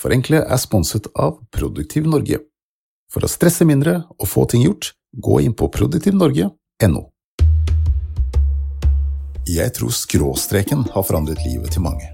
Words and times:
Forenkle 0.00 0.38
er 0.40 0.56
sponset 0.56 1.10
av 1.12 1.34
Produktiv 1.52 2.06
Norge. 2.08 2.38
For 3.12 3.26
å 3.26 3.28
stresse 3.28 3.66
mindre 3.68 3.98
og 4.16 4.28
få 4.30 4.46
ting 4.48 4.62
gjort, 4.64 4.94
gå 5.12 5.40
inn 5.44 5.52
på 5.52 5.68
produktivnorge.no. 5.74 7.02
Jeg 9.50 9.74
tror 9.76 9.92
skråstreken 9.92 10.86
har 10.94 11.04
forandret 11.04 11.44
livet 11.44 11.74
til 11.74 11.84
mange. 11.84 12.08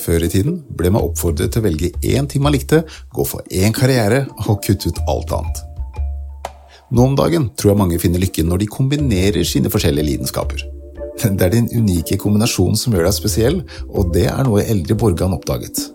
Før 0.00 0.24
i 0.24 0.32
tiden 0.32 0.62
ble 0.78 0.94
man 0.94 1.04
oppfordret 1.10 1.52
til 1.52 1.60
å 1.60 1.68
velge 1.68 1.92
én 2.08 2.30
ting 2.30 2.40
man 2.46 2.56
likte, 2.56 2.86
gå 3.12 3.26
for 3.28 3.44
én 3.52 3.76
karriere 3.76 4.24
og 4.46 4.62
kutte 4.64 4.88
ut 4.88 5.04
alt 5.12 5.34
annet. 5.42 5.64
Nå 6.88 7.10
om 7.10 7.18
dagen 7.18 7.50
tror 7.52 7.74
jeg 7.74 7.82
mange 7.84 8.00
finner 8.00 8.22
lykken 8.22 8.48
når 8.48 8.64
de 8.64 8.74
kombinerer 8.78 9.44
sine 9.44 9.68
forskjellige 9.68 10.14
lidenskaper. 10.14 10.79
Det 11.20 11.44
er 11.44 11.52
din 11.52 11.68
unike 11.76 12.16
kombinasjon 12.16 12.78
som 12.80 12.94
gjør 12.94 13.04
deg 13.04 13.12
spesiell, 13.12 13.58
og 13.92 14.12
det 14.14 14.24
er 14.30 14.44
noe 14.46 14.62
Eldre 14.64 14.96
Borgan 14.96 15.34
oppdaget. 15.36 15.90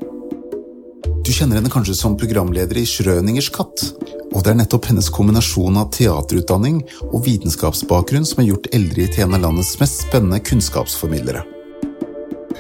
Du 1.26 1.32
kjenner 1.34 1.58
henne 1.58 1.72
kanskje 1.74 1.96
som 1.98 2.14
programleder 2.22 2.78
i 2.78 2.86
Schrøningers 2.86 3.48
katt, 3.54 3.82
og 4.30 4.44
det 4.46 4.52
er 4.52 4.60
nettopp 4.60 4.92
hennes 4.92 5.10
kombinasjon 5.10 5.80
av 5.82 5.90
teaterutdanning 5.96 6.84
og 7.08 7.24
vitenskapsbakgrunn 7.26 8.28
som 8.30 8.44
har 8.44 8.52
gjort 8.52 8.70
Eldrid 8.78 9.16
til 9.16 9.26
en 9.26 9.34
av 9.40 9.42
landets 9.48 9.74
mest 9.82 10.04
spennende 10.06 10.42
kunnskapsformidlere. 10.46 11.42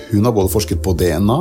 Hun 0.10 0.26
har 0.26 0.34
både 0.34 0.54
forsket 0.56 0.82
på 0.82 0.96
DNA 0.98 1.38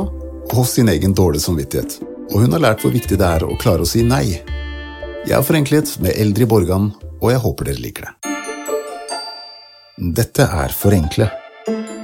og 0.53 0.69
sin 0.69 0.93
egen 0.93 1.17
dårlige 1.17 1.47
samvittighet, 1.47 1.97
og 2.29 2.45
hun 2.45 2.53
har 2.53 2.61
lært 2.67 2.85
hvor 2.85 2.93
viktig 2.93 3.17
det 3.17 3.31
er 3.39 3.47
å 3.47 3.57
klare 3.57 3.81
å 3.81 3.89
si 3.89 4.05
nei. 4.05 4.37
Jeg 5.25 5.33
har 5.33 5.47
forenklet 5.47 5.97
med 6.05 6.13
Eldrid 6.21 6.53
Borgan, 6.53 6.91
og 7.17 7.33
jeg 7.33 7.41
håper 7.41 7.71
dere 7.71 7.81
liker 7.81 8.09
det. 8.11 8.24
Dette 9.95 10.43
er 10.43 10.73
Forenkle, 10.75 11.29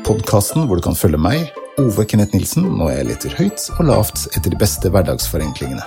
podkasten 0.07 0.63
hvor 0.63 0.79
du 0.79 0.83
kan 0.85 0.95
følge 0.95 1.17
meg, 1.19 1.49
Ove 1.75 2.05
Kenneth 2.07 2.31
Nilsen, 2.31 2.63
når 2.79 2.91
jeg 2.93 3.07
leter 3.09 3.33
høyt 3.35 3.63
og 3.73 3.81
lavt 3.89 4.21
etter 4.31 4.53
de 4.53 4.59
beste 4.61 4.87
hverdagsforenklingene. 4.87 5.83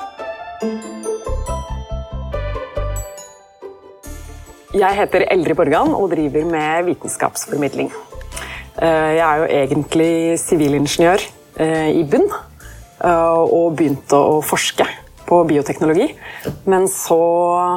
Jeg 4.77 4.99
heter 4.99 5.25
Eldrid 5.33 5.57
Borgan 5.57 5.95
og 5.97 6.11
driver 6.13 6.45
med 6.51 6.91
vitenskapsformidling. 6.91 7.89
Eh, 7.89 9.15
jeg 9.17 9.23
er 9.25 9.41
jo 9.41 9.47
egentlig 9.63 10.17
sivilingeniør 10.43 11.25
eh, 11.57 11.89
i 11.89 12.03
bunn, 12.05 12.29
eh, 13.01 13.39
og 13.49 13.79
begynte 13.79 14.19
å 14.21 14.43
forske 14.45 14.85
på 15.25 15.39
bioteknologi. 15.49 16.11
Men 16.69 16.85
så 16.85 17.17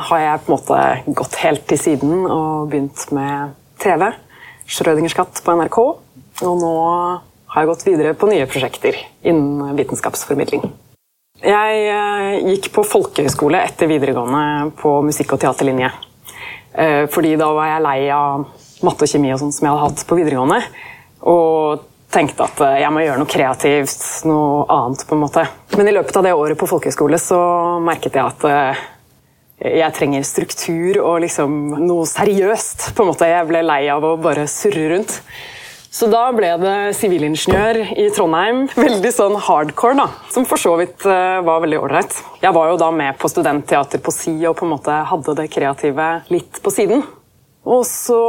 har 0.09 0.25
jeg 0.25 0.43
på 0.43 0.51
en 0.51 0.57
måte 0.57 1.15
gått 1.21 1.39
helt 1.45 1.63
til 1.71 1.81
siden 1.85 2.27
og 2.27 2.67
begynt 2.75 3.07
med 3.15 3.55
TV. 3.81 4.09
Schrødingers 4.67 5.15
katt 5.17 5.41
på 5.43 5.55
NRK. 5.57 5.79
Og 6.47 6.59
nå 6.61 6.73
har 7.53 7.63
jeg 7.63 7.69
gått 7.71 7.87
videre 7.87 8.17
på 8.17 8.29
nye 8.29 8.47
prosjekter 8.49 8.97
innen 9.25 9.77
vitenskapsformidling. 9.77 10.67
Jeg 11.37 11.81
eh, 11.93 12.47
gikk 12.51 12.71
på 12.73 12.83
folkehøyskole 12.85 13.61
etter 13.61 13.89
videregående 13.89 14.71
på 14.79 14.95
musikk- 15.05 15.35
og 15.35 15.41
teaterlinje. 15.43 15.91
Eh, 16.73 17.03
fordi 17.13 17.35
da 17.37 17.51
var 17.53 17.69
jeg 17.71 17.85
lei 17.85 17.99
av 18.13 18.47
matte 18.85 19.05
og 19.05 19.11
kjemi 19.11 19.31
og 19.33 19.41
sånt 19.41 19.55
som 19.57 19.67
jeg 19.67 19.73
hadde 19.75 19.85
hatt 19.85 20.03
på 20.09 20.17
videregående. 20.17 20.59
Og 21.29 21.85
tenkte 22.13 22.47
at 22.49 22.61
eh, 22.65 22.79
jeg 22.81 22.93
må 22.93 23.05
gjøre 23.05 23.21
noe 23.21 23.29
kreativt, 23.29 24.05
noe 24.29 24.65
annet. 24.73 25.05
på 25.05 25.17
en 25.17 25.23
måte. 25.23 25.45
Men 25.77 25.89
i 25.91 25.95
løpet 25.95 26.17
av 26.17 26.25
det 26.25 26.35
året 26.37 26.57
på 26.57 26.69
folkehøyskole 26.69 27.21
så 27.21 27.39
merket 27.85 28.17
jeg 28.17 28.33
at 28.33 28.47
jeg 29.57 29.93
trenger 29.97 30.25
struktur 30.27 30.99
og 31.01 31.21
liksom 31.23 31.53
noe 31.81 32.05
seriøst. 32.05 32.91
på 32.95 33.03
en 33.03 33.11
måte. 33.11 33.29
Jeg 33.29 33.47
ble 33.49 33.63
lei 33.65 33.87
av 33.89 34.05
å 34.05 34.17
bare 34.21 34.45
surre 34.51 34.89
rundt. 34.93 35.21
Så 35.97 36.05
da 36.11 36.27
ble 36.35 36.51
det 36.61 36.75
sivilingeniør 36.99 37.79
i 37.97 38.09
Trondheim. 38.13 38.65
Veldig 38.77 39.11
sånn 39.15 39.37
hardcore, 39.41 39.95
da. 39.97 40.07
Som 40.29 40.45
for 40.45 40.61
så 40.61 40.75
vidt 40.77 41.01
uh, 41.07 41.39
var 41.41 41.63
veldig 41.63 41.79
ålreit. 41.79 42.13
Jeg 42.43 42.53
var 42.53 42.69
jo 42.69 42.75
da 42.77 42.91
med 42.93 43.17
på 43.17 43.31
studentteater 43.31 44.03
på 44.03 44.13
si 44.13 44.35
og 44.45 44.57
på 44.59 44.67
en 44.67 44.75
måte 44.75 44.97
hadde 45.09 45.37
det 45.39 45.47
kreative 45.49 46.09
litt 46.29 46.61
på 46.61 46.73
siden. 46.75 47.01
Og 47.67 47.81
så 47.83 48.19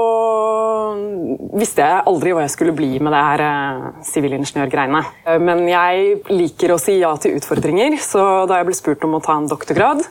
visste 1.60 1.84
jeg 1.84 2.06
aldri 2.10 2.32
hva 2.34 2.46
jeg 2.46 2.54
skulle 2.56 2.74
bli 2.74 2.96
med 2.98 3.12
det 3.14 3.20
her 3.22 3.44
eh, 3.44 3.84
sivilingeniørgreiene. 4.08 5.04
Uh, 5.28 5.36
Men 5.42 5.66
jeg 5.68 6.22
liker 6.32 6.72
å 6.72 6.80
si 6.80 6.96
ja 7.02 7.12
til 7.20 7.36
utfordringer, 7.36 8.00
så 8.00 8.48
da 8.48 8.62
jeg 8.62 8.70
ble 8.70 8.80
spurt 8.80 9.04
om 9.06 9.18
å 9.18 9.22
ta 9.22 9.36
en 9.36 9.50
doktorgrad, 9.50 10.06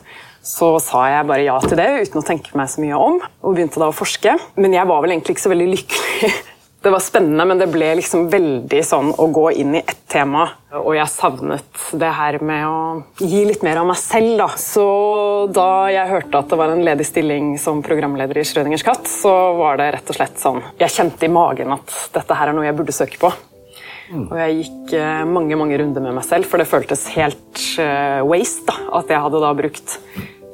så 0.46 0.74
sa 0.84 1.06
jeg 1.12 1.30
bare 1.30 1.48
ja 1.48 1.58
til 1.64 1.80
det 1.80 1.88
uten 2.08 2.22
å 2.22 2.28
tenke 2.28 2.58
meg 2.58 2.70
så 2.72 2.84
mye 2.84 3.00
om. 3.08 3.18
Og 3.44 3.58
begynte 3.58 3.82
da 3.82 3.90
å 3.92 3.96
forske. 3.96 4.38
Men 4.60 4.76
jeg 4.78 4.90
var 4.90 5.04
vel 5.04 5.16
egentlig 5.16 5.38
ikke 5.38 5.48
så 5.48 5.56
veldig 5.56 5.72
lykkelig. 5.74 6.36
Det 6.78 6.92
var 6.94 7.02
spennende, 7.02 7.44
men 7.50 7.58
det 7.58 7.66
ble 7.74 7.88
liksom 7.98 8.28
veldig 8.30 8.80
sånn 8.86 9.10
å 9.18 9.26
gå 9.34 9.48
inn 9.60 9.74
i 9.76 9.82
ett 9.82 10.04
tema. 10.08 10.44
Og 10.78 10.94
jeg 10.96 11.10
savnet 11.10 11.82
det 12.00 12.12
her 12.16 12.38
med 12.46 12.68
å 12.70 12.78
gi 13.18 13.42
litt 13.50 13.66
mer 13.66 13.82
av 13.82 13.90
meg 13.90 13.98
selv, 14.00 14.36
da. 14.38 14.48
Så 14.62 14.86
da 15.52 15.90
jeg 15.92 16.12
hørte 16.14 16.40
at 16.40 16.54
det 16.54 16.60
var 16.62 16.72
en 16.72 16.86
ledig 16.86 17.10
stilling 17.10 17.50
som 17.60 17.82
programleder 17.84 18.40
i 18.40 18.46
Schrødingers 18.48 18.86
katt, 18.88 19.10
så 19.10 19.34
var 19.58 19.82
det 19.82 19.90
rett 19.98 20.14
og 20.14 20.20
slett 20.20 20.40
sånn 20.40 20.62
Jeg 20.78 20.94
kjente 20.94 21.28
i 21.28 21.34
magen 21.34 21.74
at 21.76 21.98
dette 22.14 22.38
her 22.38 22.54
er 22.54 22.56
noe 22.56 22.70
jeg 22.70 22.78
burde 22.78 22.96
søke 22.96 23.20
på. 23.26 23.34
Og 24.14 24.34
jeg 24.40 24.58
gikk 24.62 24.96
eh, 24.98 25.22
mange 25.28 25.58
mange 25.60 25.78
runder 25.80 26.04
med 26.04 26.18
meg 26.18 26.26
selv, 26.28 26.48
for 26.50 26.62
det 26.62 26.70
føltes 26.70 27.08
helt 27.16 27.64
uh, 27.82 28.24
waste 28.28 28.68
da, 28.70 28.78
at 29.00 29.12
jeg 29.12 29.24
hadde 29.24 29.42
da 29.44 29.54
brukt 29.58 29.96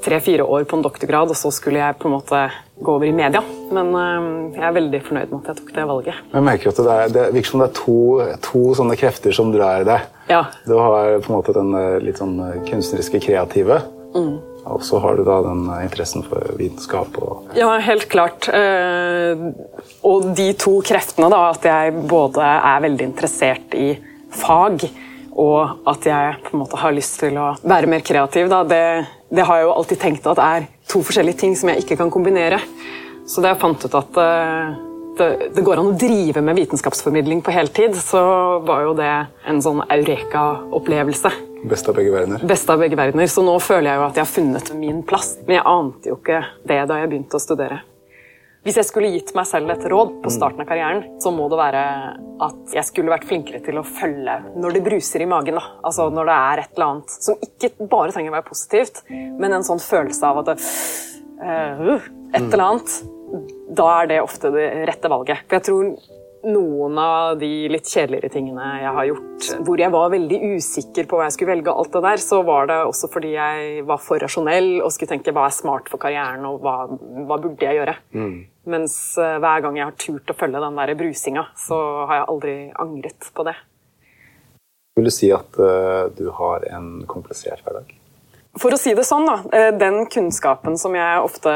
tre-fire 0.04 0.44
år 0.44 0.66
på 0.68 0.78
en 0.78 0.84
doktorgrad, 0.84 1.32
og 1.32 1.38
så 1.40 1.52
skulle 1.54 1.80
jeg 1.80 1.96
på 2.00 2.10
en 2.10 2.16
måte 2.18 2.40
gå 2.84 2.96
over 2.98 3.08
i 3.08 3.14
media. 3.16 3.40
Men 3.72 3.94
øh, 3.96 4.26
jeg 4.58 4.66
er 4.68 4.74
veldig 4.76 5.00
fornøyd 5.06 5.30
med 5.32 5.38
at 5.38 5.54
jeg 5.54 5.60
tok 5.62 5.70
det 5.78 5.86
valget. 5.88 6.18
Jeg 6.34 6.44
merker 6.44 6.74
at 6.74 6.82
Det, 6.82 6.96
er, 6.96 7.14
det 7.16 7.24
virker 7.38 7.52
som 7.54 7.64
det 7.64 7.70
er 7.70 7.78
to, 7.78 8.00
to 8.44 8.64
sånne 8.82 8.98
krefter 9.00 9.38
som 9.38 9.54
drar 9.56 9.88
deg. 9.88 10.10
Ja. 10.28 10.42
Du 10.68 10.76
har 10.76 11.22
på 11.24 11.32
en 11.32 11.38
måte 11.38 11.56
den 11.56 11.72
litt 12.04 12.20
sånn 12.20 12.36
kunstneriske, 12.68 13.24
kreative. 13.24 13.80
Mm. 14.12 14.36
Og 14.64 14.84
så 14.86 15.00
har 15.04 15.18
du 15.18 15.26
da 15.28 15.42
den 15.44 15.66
interessen 15.84 16.24
for 16.28 16.54
vitenskap. 16.60 17.18
Og 17.20 17.56
ja, 17.58 17.68
helt 17.84 18.08
klart. 18.12 18.48
Og 20.08 20.30
de 20.38 20.46
to 20.60 20.78
kreftene, 20.86 21.28
da, 21.34 21.42
at 21.52 21.68
jeg 21.68 21.96
både 22.08 22.44
er 22.44 22.86
veldig 22.86 23.10
interessert 23.12 23.76
i 23.76 23.90
fag, 24.34 24.86
og 25.34 25.90
at 25.90 26.08
jeg 26.08 26.40
på 26.46 26.54
en 26.54 26.62
måte 26.62 26.80
har 26.80 26.96
lyst 26.96 27.20
til 27.24 27.38
å 27.42 27.54
være 27.66 27.90
mer 27.92 28.06
kreativ, 28.06 28.48
da, 28.52 28.62
det, 28.70 28.84
det 29.34 29.46
har 29.50 29.60
jeg 29.60 29.68
jo 29.68 29.76
alltid 29.76 30.02
tenkt 30.02 30.32
at 30.32 30.42
er 30.42 30.68
to 30.90 31.02
forskjellige 31.04 31.42
ting 31.44 31.58
som 31.60 31.72
jeg 31.74 31.84
ikke 31.84 32.00
kan 32.00 32.14
kombinere. 32.14 32.62
Så 33.28 33.44
da 33.44 33.54
jeg 33.54 33.62
fant 33.62 33.84
ut 33.84 33.96
at 34.00 34.20
det, 35.18 35.30
det, 35.54 35.64
går 35.64 35.80
an 35.80 35.92
å 35.92 35.98
drive 36.00 36.42
med 36.42 36.58
vitenskapsformidling 36.58 37.44
på 37.46 37.54
heltid, 37.54 37.98
så 38.02 38.24
var 38.66 38.88
jo 38.88 38.94
det 38.98 39.12
en 39.50 39.62
sånn 39.64 39.84
eureka-opplevelse. 39.86 41.34
Best 41.64 41.88
av 41.90 41.96
begge 41.96 42.12
verdener. 42.12 42.44
Best 42.48 42.70
av 42.70 42.82
begge 42.82 42.98
verdener. 43.00 43.28
Så 43.32 43.44
nå 43.46 43.56
føler 43.64 43.94
jeg 43.94 44.00
jo 44.00 44.06
at 44.10 44.20
jeg 44.20 44.26
har 44.26 44.32
funnet 44.34 44.72
min 44.76 45.02
plass. 45.08 45.34
Men 45.48 45.60
jeg 45.60 45.68
ante 45.72 46.12
jo 46.12 46.20
ikke 46.20 46.44
det 46.68 46.80
da 46.90 47.00
jeg 47.00 47.12
begynte 47.12 47.40
å 47.40 47.44
studere. 47.44 47.80
Hvis 48.64 48.78
jeg 48.80 48.88
skulle 48.88 49.12
gitt 49.12 49.34
meg 49.36 49.48
selv 49.48 49.74
et 49.74 49.84
råd 49.92 50.12
på 50.24 50.32
starten 50.32 50.64
av 50.64 50.68
karrieren, 50.70 51.02
så 51.20 51.34
må 51.36 51.50
det 51.52 51.58
være 51.60 51.82
at 52.46 52.76
jeg 52.78 52.88
skulle 52.88 53.12
vært 53.12 53.28
flinkere 53.28 53.60
til 53.64 53.80
å 53.80 53.84
følge 53.84 54.38
når 54.56 54.78
det 54.78 54.84
bruser 54.86 55.24
i 55.24 55.28
magen. 55.28 55.60
Da. 55.60 55.66
Altså 55.84 56.08
når 56.12 56.30
det 56.30 56.38
er 56.38 56.62
et 56.62 56.78
eller 56.78 56.88
annet 56.94 57.16
som 57.28 57.44
ikke 57.44 57.74
bare 57.92 58.16
trenger 58.16 58.32
å 58.32 58.38
være 58.38 58.48
positivt, 58.48 59.04
men 59.12 59.52
en 59.52 59.68
sånn 59.68 59.84
følelse 59.84 60.30
av 60.30 60.40
at 60.44 60.54
det, 60.54 60.56
uh, 61.44 62.08
et 62.32 62.48
eller 62.48 62.66
annet. 62.70 62.98
Da 63.74 63.88
er 63.98 64.12
det 64.12 64.22
ofte 64.24 64.52
det 64.54 64.68
rette 64.88 65.12
valget. 65.12 65.44
For 65.48 65.58
jeg 65.58 65.68
tror 65.68 65.92
noen 66.44 66.98
av 67.00 67.38
de 67.40 67.50
litt 67.72 67.88
kjedeligere 67.88 68.32
tingene 68.34 68.66
jeg 68.82 68.94
har 68.98 69.08
gjort, 69.10 69.48
hvor 69.68 69.82
jeg 69.82 69.94
var 69.94 70.12
veldig 70.14 70.40
usikker 70.58 71.08
på 71.10 71.20
hva 71.20 71.28
jeg 71.28 71.36
skulle 71.38 71.54
velge, 71.54 71.72
og 71.72 71.84
alt 71.84 71.96
det 71.96 72.04
der, 72.06 72.24
så 72.24 72.42
var 72.48 72.70
det 72.72 72.80
også 72.90 73.10
fordi 73.14 73.34
jeg 73.36 73.86
var 73.88 74.02
for 74.04 74.24
rasjonell 74.24 74.72
og 74.82 74.92
skulle 74.94 75.14
tenke 75.14 75.34
hva 75.36 75.48
er 75.48 75.56
smart 75.56 75.92
for 75.92 76.02
karrieren, 76.04 76.46
og 76.50 76.64
hva, 76.64 76.76
hva 77.30 77.40
burde 77.40 77.64
jeg 77.64 77.80
gjøre? 77.80 77.96
Mm. 78.16 78.36
Mens 78.74 78.98
uh, 79.20 79.38
hver 79.44 79.64
gang 79.66 79.80
jeg 79.80 79.90
har 79.90 80.00
turt 80.06 80.34
å 80.34 80.38
følge 80.40 80.64
den 80.64 80.80
der 80.80 80.96
brusinga, 81.00 81.48
så 81.60 81.80
har 82.10 82.22
jeg 82.22 82.30
aldri 82.36 82.56
angret 82.84 83.32
på 83.36 83.48
det. 83.48 83.58
Vil 84.94 85.10
du 85.10 85.14
si 85.14 85.32
at 85.34 85.58
uh, 85.60 86.12
du 86.14 86.28
har 86.38 86.68
en 86.76 86.96
komplisert 87.10 87.64
hverdag? 87.66 87.96
For 88.62 88.76
å 88.76 88.78
si 88.78 88.94
det 88.94 89.06
sånn, 89.08 89.26
da. 89.26 89.70
Den 89.74 90.04
kunnskapen 90.14 90.78
som 90.78 90.94
jeg 90.94 91.24
ofte 91.26 91.54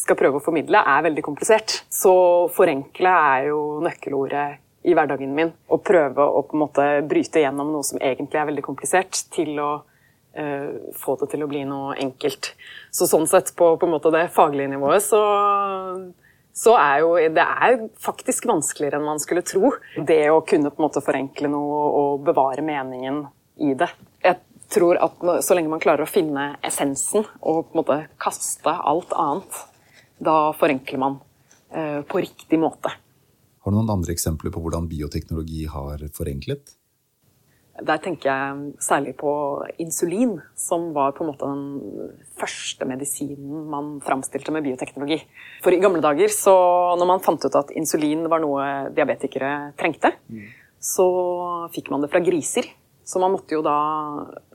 skal 0.00 0.16
prøve 0.16 0.40
å 0.40 0.44
formidle, 0.44 0.80
er 0.80 1.04
veldig 1.04 1.24
komplisert. 1.26 1.82
Så 1.92 2.12
forenkle 2.56 3.12
er 3.12 3.50
jo 3.50 3.60
nøkkelordet 3.84 4.46
i 4.88 4.94
hverdagen 4.96 5.34
min. 5.36 5.52
Å 5.68 5.78
prøve 5.84 6.24
å 6.24 6.40
på 6.48 6.56
en 6.56 6.62
måte 6.64 6.86
bryte 7.08 7.42
gjennom 7.42 7.74
noe 7.74 7.84
som 7.84 8.00
egentlig 8.00 8.40
er 8.40 8.48
veldig 8.48 8.64
komplisert, 8.64 9.20
til 9.34 9.60
å 9.60 9.70
uh, 9.82 10.70
få 10.96 11.18
det 11.20 11.28
til 11.34 11.44
å 11.44 11.50
bli 11.50 11.66
noe 11.68 11.98
enkelt. 12.00 12.54
Så 12.88 13.08
sånn 13.10 13.28
sett, 13.28 13.52
på, 13.56 13.74
på 13.76 13.88
en 13.88 13.94
måte 13.98 14.14
det 14.14 14.30
faglige 14.36 14.72
nivået, 14.72 15.04
så 15.04 15.20
så 16.60 16.74
er 16.76 16.96
jo 17.04 17.12
det 17.32 17.44
er 17.44 17.76
faktisk 18.02 18.48
vanskeligere 18.50 18.98
enn 18.98 19.06
man 19.06 19.20
skulle 19.22 19.44
tro. 19.46 19.70
Det 19.96 20.24
å 20.32 20.42
kunne 20.44 20.72
på 20.72 20.82
en 20.82 20.86
måte 20.88 21.02
forenkle 21.04 21.48
noe 21.48 21.82
og 22.00 22.24
bevare 22.26 22.64
meningen 22.66 23.22
i 23.62 23.70
det. 23.78 23.88
Tror 24.70 25.00
at 25.02 25.22
så 25.44 25.56
lenge 25.56 25.72
man 25.72 25.82
klarer 25.82 26.06
å 26.06 26.10
finne 26.10 26.52
essensen 26.66 27.24
og 27.40 27.70
på 27.70 27.74
en 27.74 27.80
måte 27.80 27.98
kaste 28.22 28.70
alt 28.70 29.14
annet, 29.18 29.62
da 30.22 30.52
forenkler 30.54 31.00
man 31.00 31.16
eh, 31.74 32.02
på 32.06 32.22
riktig 32.22 32.60
måte. 32.60 32.92
Har 33.60 33.72
du 33.72 33.76
noen 33.76 33.90
andre 33.92 34.14
eksempler 34.14 34.52
på 34.54 34.62
hvordan 34.62 34.86
bioteknologi 34.88 35.64
har 35.68 36.04
forenklet? 36.16 36.76
Der 37.80 38.00
tenker 38.02 38.28
jeg 38.28 38.80
særlig 38.84 39.14
på 39.20 39.30
insulin, 39.80 40.34
som 40.58 40.90
var 40.96 41.14
på 41.16 41.24
en 41.24 41.30
måte 41.30 41.48
den 41.48 42.16
første 42.36 42.84
medisinen 42.88 43.68
man 43.72 43.92
framstilte 44.04 44.52
med 44.52 44.66
bioteknologi. 44.66 45.20
For 45.64 45.72
i 45.72 45.80
gamle 45.80 46.02
dager, 46.04 46.32
så 46.34 46.54
når 47.00 47.08
man 47.08 47.24
fant 47.24 47.44
ut 47.44 47.56
at 47.56 47.72
insulin 47.76 48.26
var 48.32 48.42
noe 48.44 48.66
diabetikere 48.96 49.72
trengte, 49.80 50.12
mm. 50.28 50.44
så 50.76 51.08
fikk 51.72 51.88
man 51.94 52.04
det 52.04 52.12
fra 52.12 52.22
griser. 52.24 52.68
Så 53.04 53.18
man 53.22 53.32
måtte 53.34 53.56
jo 53.56 53.62
da 53.64 53.78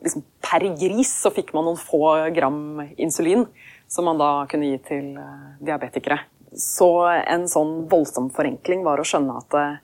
liksom 0.03 0.23
Per 0.45 0.63
gris 0.77 1.09
så 1.23 1.31
fikk 1.33 1.49
man 1.55 1.65
noen 1.67 1.79
få 1.81 2.29
gram 2.35 2.83
insulin 3.01 3.47
som 3.87 4.05
man 4.05 4.19
da 4.21 4.29
kunne 4.49 4.69
gi 4.69 4.79
til 4.87 5.11
eh, 5.19 5.45
diabetikere. 5.65 6.19
Så 6.55 6.89
en 7.09 7.47
sånn 7.51 7.85
voldsom 7.91 8.29
forenkling 8.33 8.85
var 8.85 9.01
å 9.01 9.07
skjønne 9.07 9.37
at 9.41 9.57
eh, 9.59 9.77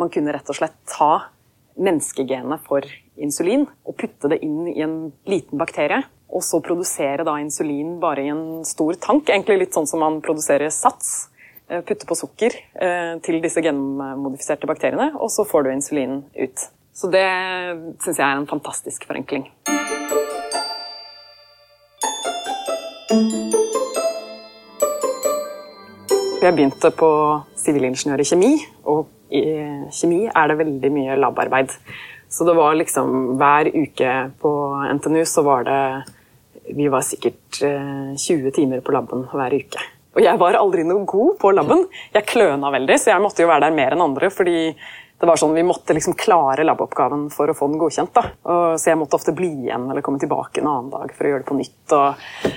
man 0.00 0.10
kunne 0.14 0.34
rett 0.34 0.50
og 0.50 0.58
slett 0.58 0.76
ta 0.90 1.28
menneskegenet 1.74 2.62
for 2.66 2.86
insulin 3.20 3.66
og 3.84 3.96
putte 3.98 4.30
det 4.30 4.40
inn 4.46 4.68
i 4.70 4.80
en 4.84 4.98
liten 5.30 5.60
bakterie. 5.60 6.02
Og 6.34 6.42
så 6.42 6.58
produsere 6.64 7.26
da 7.26 7.36
insulin 7.38 7.98
bare 8.02 8.24
i 8.24 8.32
en 8.32 8.64
stor 8.66 8.96
tank. 8.98 9.28
Egentlig 9.28 9.60
litt 9.60 9.76
sånn 9.76 9.86
som 9.90 10.02
man 10.02 10.18
produserer 10.24 10.72
sats. 10.74 11.28
Eh, 11.68 11.82
putte 11.86 12.08
på 12.08 12.18
sukker 12.18 12.56
til 13.24 13.38
disse 13.40 13.62
genmodifiserte 13.64 14.68
bakteriene, 14.68 15.12
og 15.16 15.30
så 15.32 15.46
får 15.48 15.64
du 15.64 15.70
insulin 15.72 16.18
ut. 16.34 16.66
Så 16.94 17.10
det 17.10 17.26
syns 18.04 18.20
jeg 18.20 18.22
er 18.22 18.38
en 18.38 18.46
fantastisk 18.46 19.06
forenkling. 19.08 19.48
Jeg 26.44 26.52
begynte 26.52 26.90
på 26.94 27.10
sivilingeniør 27.58 28.20
i 28.22 28.28
kjemi, 28.28 28.52
og 28.86 29.08
i 29.34 29.42
kjemi 29.96 30.20
er 30.28 30.50
det 30.50 30.58
veldig 30.60 30.90
mye 30.94 31.16
labarbeid. 31.18 31.74
Så 32.30 32.46
det 32.46 32.54
var 32.58 32.76
liksom 32.78 33.34
hver 33.40 33.70
uke 33.74 34.12
på 34.42 34.52
NTNU 34.98 35.22
så 35.26 35.42
var 35.46 35.66
det 35.66 35.82
Vi 36.74 36.86
var 36.88 37.02
sikkert 37.04 37.58
20 37.60 38.46
eh, 38.46 38.52
timer 38.54 38.80
på 38.80 38.92
laben 38.94 39.26
hver 39.28 39.52
uke. 39.52 39.82
Og 40.14 40.22
jeg 40.22 40.38
var 40.40 40.56
aldri 40.56 40.84
noe 40.86 41.04
god 41.04 41.34
på 41.42 41.50
laben. 41.52 41.82
Jeg 42.14 42.24
kløna 42.30 42.70
veldig, 42.72 42.96
så 43.02 43.10
jeg 43.10 43.20
måtte 43.20 43.42
jo 43.42 43.50
være 43.50 43.66
der 43.66 43.76
mer 43.76 43.92
enn 43.92 44.04
andre. 44.04 44.30
fordi 44.30 44.72
det 45.24 45.30
var 45.32 45.40
sånn, 45.40 45.56
Vi 45.56 45.64
måtte 45.66 45.96
liksom 45.96 46.16
klare 46.18 46.66
laboppgaven 46.66 47.26
for 47.32 47.50
å 47.50 47.56
få 47.56 47.68
den 47.70 47.80
godkjent. 47.80 48.20
Og, 48.20 48.76
så 48.80 48.92
jeg 48.92 49.00
måtte 49.00 49.18
ofte 49.18 49.34
bli 49.36 49.50
igjen 49.66 49.88
eller 49.90 50.04
komme 50.04 50.20
tilbake 50.22 50.62
en 50.62 50.70
annen 50.70 50.92
dag 50.92 51.14
for 51.16 51.26
å 51.26 51.32
gjøre 51.32 51.44
det 51.44 51.50
på 51.50 51.58
nytt. 51.58 51.96
Og... 51.96 52.52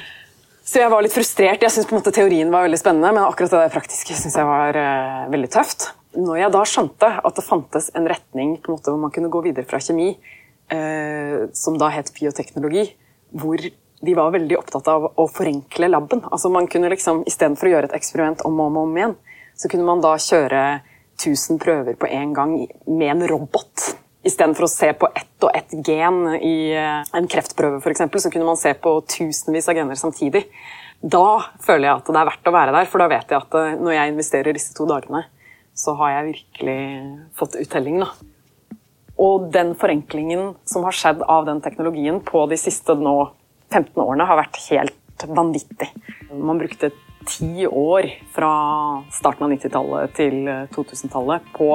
så 0.67 0.83
jeg 0.83 0.91
var 0.93 1.05
litt 1.05 1.15
frustrert. 1.15 1.63
Jeg 1.63 1.73
syntes 1.73 2.11
teorien 2.11 2.51
var 2.53 2.67
veldig 2.67 2.81
spennende, 2.81 3.13
men 3.15 3.25
akkurat 3.25 3.55
det 3.55 3.71
praktiske 3.75 4.17
synes 4.19 4.35
jeg 4.37 4.49
var 4.49 4.77
uh, 4.77 5.23
veldig 5.33 5.51
tøft. 5.55 5.89
Når 6.17 6.41
jeg 6.41 6.53
da 6.55 6.63
skjønte 6.67 7.11
at 7.29 7.39
det 7.39 7.45
fantes 7.45 7.91
en 7.95 8.09
retning 8.09 8.57
på 8.59 8.71
en 8.71 8.77
måte 8.77 8.93
hvor 8.93 9.01
man 9.01 9.13
kunne 9.15 9.31
gå 9.33 9.43
videre 9.49 9.67
fra 9.69 9.81
kjemi, 9.83 10.13
uh, 10.73 11.47
som 11.55 11.79
da 11.79 11.91
het 11.93 12.11
bioteknologi, 12.15 12.89
hvor 13.37 13.63
de 13.97 14.13
var 14.13 14.35
veldig 14.35 14.59
opptatt 14.59 14.91
av 14.91 15.07
å 15.09 15.25
forenkle 15.31 15.89
laben. 15.89 16.21
Altså 16.29 16.51
man 16.53 16.67
kunne 16.69 16.91
liksom, 16.93 17.23
Istedenfor 17.27 17.69
å 17.69 17.73
gjøre 17.75 17.89
et 17.89 17.97
eksperiment 17.97 18.43
om 18.45 18.59
og 18.59 18.69
om, 18.69 18.83
om 18.83 18.99
igjen, 18.99 19.17
så 19.57 19.71
kunne 19.71 19.87
man 19.87 20.03
da 20.03 20.13
kjøre 20.21 20.61
1000 21.17 21.59
prøver 21.61 21.97
på 21.97 22.09
en 22.09 22.33
gang 22.33 22.57
med 22.85 23.09
en 23.11 23.27
robot. 23.29 23.85
Istedenfor 24.27 24.67
å 24.67 24.71
se 24.71 24.91
på 24.97 25.09
ett 25.15 25.45
og 25.45 25.53
ett 25.55 25.73
gen 25.87 26.23
i 26.35 26.73
eh, 26.75 27.03
en 27.15 27.29
kreftprøve, 27.31 27.81
eksempel, 27.91 28.21
så 28.21 28.31
kunne 28.33 28.47
man 28.47 28.59
se 28.59 28.73
på 28.73 28.97
tusenvis 29.07 29.69
av 29.71 29.77
gener 29.77 29.99
samtidig. 29.99 30.43
Da 31.01 31.39
føler 31.63 31.87
jeg 31.87 31.99
at 31.99 32.09
det 32.09 32.21
er 32.21 32.29
verdt 32.31 32.49
å 32.49 32.55
være 32.55 32.73
der, 32.75 32.89
for 32.89 33.03
da 33.03 33.09
vet 33.11 33.31
jeg 33.31 33.39
at 33.39 33.57
eh, 33.59 33.75
når 33.79 33.95
jeg 33.95 34.13
investerer 34.13 34.57
disse 34.57 34.75
to 34.77 34.87
dagene, 34.89 35.23
så 35.77 35.93
har 35.99 36.15
jeg 36.15 36.31
virkelig 36.31 36.79
fått 37.37 37.57
uttelling. 37.61 38.01
Da. 38.01 38.77
Og 39.21 39.49
den 39.53 39.73
forenklingen 39.77 40.55
som 40.69 40.85
har 40.85 40.95
skjedd 40.97 41.23
av 41.25 41.45
den 41.47 41.61
teknologien 41.65 42.19
på 42.25 42.45
de 42.49 42.57
siste 42.59 42.97
nå 42.97 43.17
15 43.73 43.93
årene, 44.01 44.25
har 44.27 44.39
vært 44.39 44.59
helt 44.69 45.27
vanvittig. 45.27 45.89
Man 46.31 46.59
brukte 46.59 46.91
ti 47.25 47.67
år 47.67 48.09
fra 48.35 48.53
starten 49.11 49.47
av 49.47 49.53
90-tallet 49.55 50.17
til 50.17 50.41
2000-tallet 50.75 51.41
eh, 51.41 51.53
på 51.57 51.71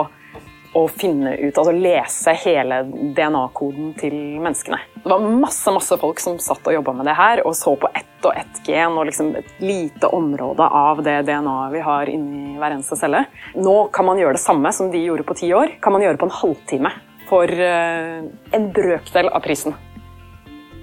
å 0.73 0.87
finne 0.89 1.35
ut, 1.37 1.59
altså 1.59 1.73
lese 1.77 2.33
hele 2.47 2.79
DNA-koden 2.89 3.93
til 4.01 4.15
menneskene. 4.41 4.79
Det 5.03 5.11
var 5.11 5.27
masse 5.43 5.75
masse 5.75 5.99
folk 6.01 6.23
som 6.23 6.39
satt 6.41 6.65
og 6.69 6.77
jobba 6.79 6.95
med 6.97 7.11
det 7.11 7.17
her 7.19 7.43
og 7.45 7.53
så 7.59 7.75
på 7.77 7.91
ett 7.93 8.25
og 8.25 8.33
ett 8.39 8.63
gen 8.65 8.97
og 8.97 9.05
liksom 9.09 9.35
et 9.37 9.53
lite 9.61 10.09
område 10.15 10.65
av 10.65 11.03
det 11.05 11.19
DNA-et 11.29 11.75
vi 11.75 11.85
har 11.85 12.13
inni 12.13 12.57
hver 12.61 12.79
eneste 12.79 12.97
celle. 12.97 13.27
Nå 13.59 13.77
kan 13.93 14.09
man 14.09 14.21
gjøre 14.21 14.39
det 14.39 14.45
samme 14.45 14.73
som 14.73 14.93
de 14.93 15.05
gjorde 15.05 15.29
på 15.29 15.37
ti 15.43 15.53
år, 15.57 15.77
kan 15.83 15.93
man 15.93 16.07
gjøre 16.07 16.21
på 16.23 16.31
en 16.31 16.37
halvtime 16.41 16.95
for 17.29 17.53
eh, 17.53 18.23
en 18.57 18.71
brøkdel 18.73 19.29
av 19.29 19.45
prisen. 19.45 19.77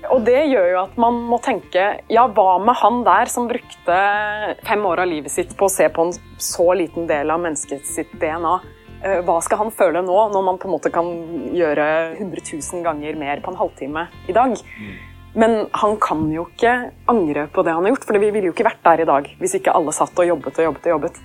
Og 0.10 0.24
det 0.26 0.40
gjør 0.50 0.68
jo 0.72 0.80
at 0.82 0.98
man 1.02 1.20
må 1.30 1.38
tenke 1.44 1.84
ja, 2.10 2.24
hva 2.34 2.58
med 2.64 2.78
han 2.82 3.04
der 3.06 3.30
som 3.30 3.50
brukte 3.50 3.98
fem 4.66 4.86
år 4.90 5.04
av 5.04 5.12
livet 5.12 5.34
sitt 5.34 5.54
på 5.58 5.68
å 5.68 5.74
se 5.74 5.86
på 5.94 6.08
en 6.08 6.14
så 6.42 6.66
liten 6.78 7.06
del 7.10 7.30
av 7.30 7.42
mennesket 7.44 7.86
sitt 7.86 8.16
DNA? 8.22 8.56
Eh, 9.00 9.20
hva 9.28 9.38
skal 9.46 9.62
han 9.62 9.72
føle 9.76 10.02
nå, 10.04 10.18
når 10.34 10.46
man 10.48 10.58
på 10.60 10.68
en 10.68 10.76
måte 10.76 10.92
kan 10.94 11.08
gjøre 11.56 11.86
100 12.18 12.42
000 12.42 12.84
ganger 12.88 13.22
mer 13.22 13.44
på 13.46 13.54
en 13.54 13.62
halvtime 13.62 14.08
i 14.28 14.36
dag? 14.36 14.58
Men 15.38 15.60
han 15.78 16.00
kan 16.02 16.26
jo 16.34 16.48
ikke 16.50 16.74
angre 17.12 17.46
på 17.54 17.64
det 17.64 17.76
han 17.76 17.86
har 17.86 17.94
gjort, 17.94 18.08
for 18.10 18.18
vi 18.18 18.32
ville 18.34 18.50
jo 18.50 18.56
ikke 18.56 18.66
vært 18.66 18.82
der 18.88 19.04
i 19.04 19.10
dag 19.10 19.30
hvis 19.40 19.60
ikke 19.60 19.76
alle 19.78 19.94
satt 19.96 20.18
og 20.18 20.28
jobbet 20.28 20.58
og 20.58 20.72
jobbet 20.72 20.90
og 20.90 20.96
jobbet. 20.96 21.22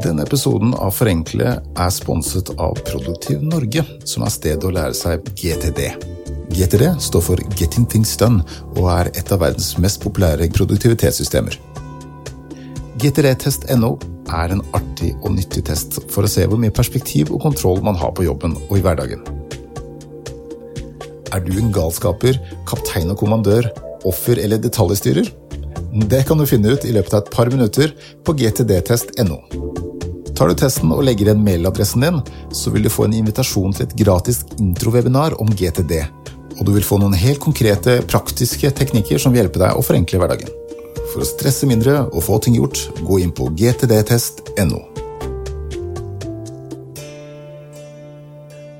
Denne 0.00 0.22
episoden 0.24 0.72
av 0.80 0.94
Forenkle 0.96 1.50
er 1.60 1.90
sponset 1.92 2.48
av 2.56 2.78
Produktiv 2.86 3.42
Norge, 3.44 3.82
som 4.08 4.24
er 4.24 4.32
stedet 4.32 4.64
å 4.64 4.72
lære 4.72 4.96
seg 4.96 5.26
GTD. 5.36 5.82
GTD 6.52 6.86
står 7.02 7.24
for 7.26 7.42
Getting 7.58 7.84
Things 7.90 8.14
Done 8.16 8.40
og 8.76 8.86
er 8.94 9.10
et 9.12 9.32
av 9.34 9.42
verdens 9.42 9.74
mest 9.82 10.00
populære 10.00 10.48
produktivitetssystemer. 10.56 11.58
GTD-test.no 13.02 13.92
er 14.32 14.54
en 14.54 14.64
artig 14.78 15.12
og 15.20 15.34
nyttig 15.36 15.66
test 15.68 16.00
for 16.12 16.24
å 16.24 16.30
se 16.30 16.46
hvor 16.48 16.60
mye 16.62 16.72
perspektiv 16.72 17.34
og 17.34 17.42
kontroll 17.44 17.84
man 17.84 17.98
har 18.00 18.14
på 18.16 18.24
jobben 18.24 18.56
og 18.70 18.76
i 18.78 18.84
hverdagen. 18.84 19.20
Er 21.32 21.44
du 21.44 21.52
en 21.58 21.72
galskaper, 21.72 22.40
kaptein 22.68 23.12
og 23.12 23.20
kommandør, 23.20 23.68
offer 24.08 24.40
eller 24.40 24.60
detaljstyrer? 24.62 25.28
Det 25.94 26.22
kan 26.22 26.38
du 26.38 26.46
finne 26.46 26.72
ut 26.72 26.84
i 26.88 26.92
løpet 26.92 27.12
av 27.12 27.20
et 27.20 27.30
par 27.34 27.50
minutter 27.52 27.90
på 28.24 28.32
gtdtest.no. 28.32 29.36
Tar 30.32 30.48
du 30.48 30.54
testen 30.56 30.88
og 30.94 31.02
legger 31.04 31.28
igjen 31.28 31.42
mailadressen 31.44 32.00
din, 32.00 32.22
så 32.48 32.72
vil 32.72 32.86
du 32.86 32.88
få 32.88 33.04
en 33.04 33.16
invitasjon 33.18 33.76
til 33.76 33.84
et 33.84 33.92
gratis 34.00 34.40
introwebinar 34.56 35.36
om 35.42 35.52
GTD. 35.52 35.98
Og 36.56 36.64
du 36.64 36.72
vil 36.78 36.86
få 36.86 36.96
noen 37.02 37.12
helt 37.12 37.42
konkrete, 37.44 37.98
praktiske 38.08 38.72
teknikker 38.72 39.20
som 39.20 39.36
vil 39.36 39.42
hjelpe 39.42 39.60
deg 39.60 39.76
å 39.76 39.84
forenkle 39.84 40.22
hverdagen. 40.22 40.48
For 41.12 41.20
å 41.20 41.28
stresse 41.28 41.68
mindre 41.68 42.06
og 42.06 42.24
få 42.24 42.40
ting 42.40 42.56
gjort, 42.56 42.80
gå 43.04 43.20
inn 43.20 43.36
på 43.36 43.50
gtdtest.no. 43.52 44.80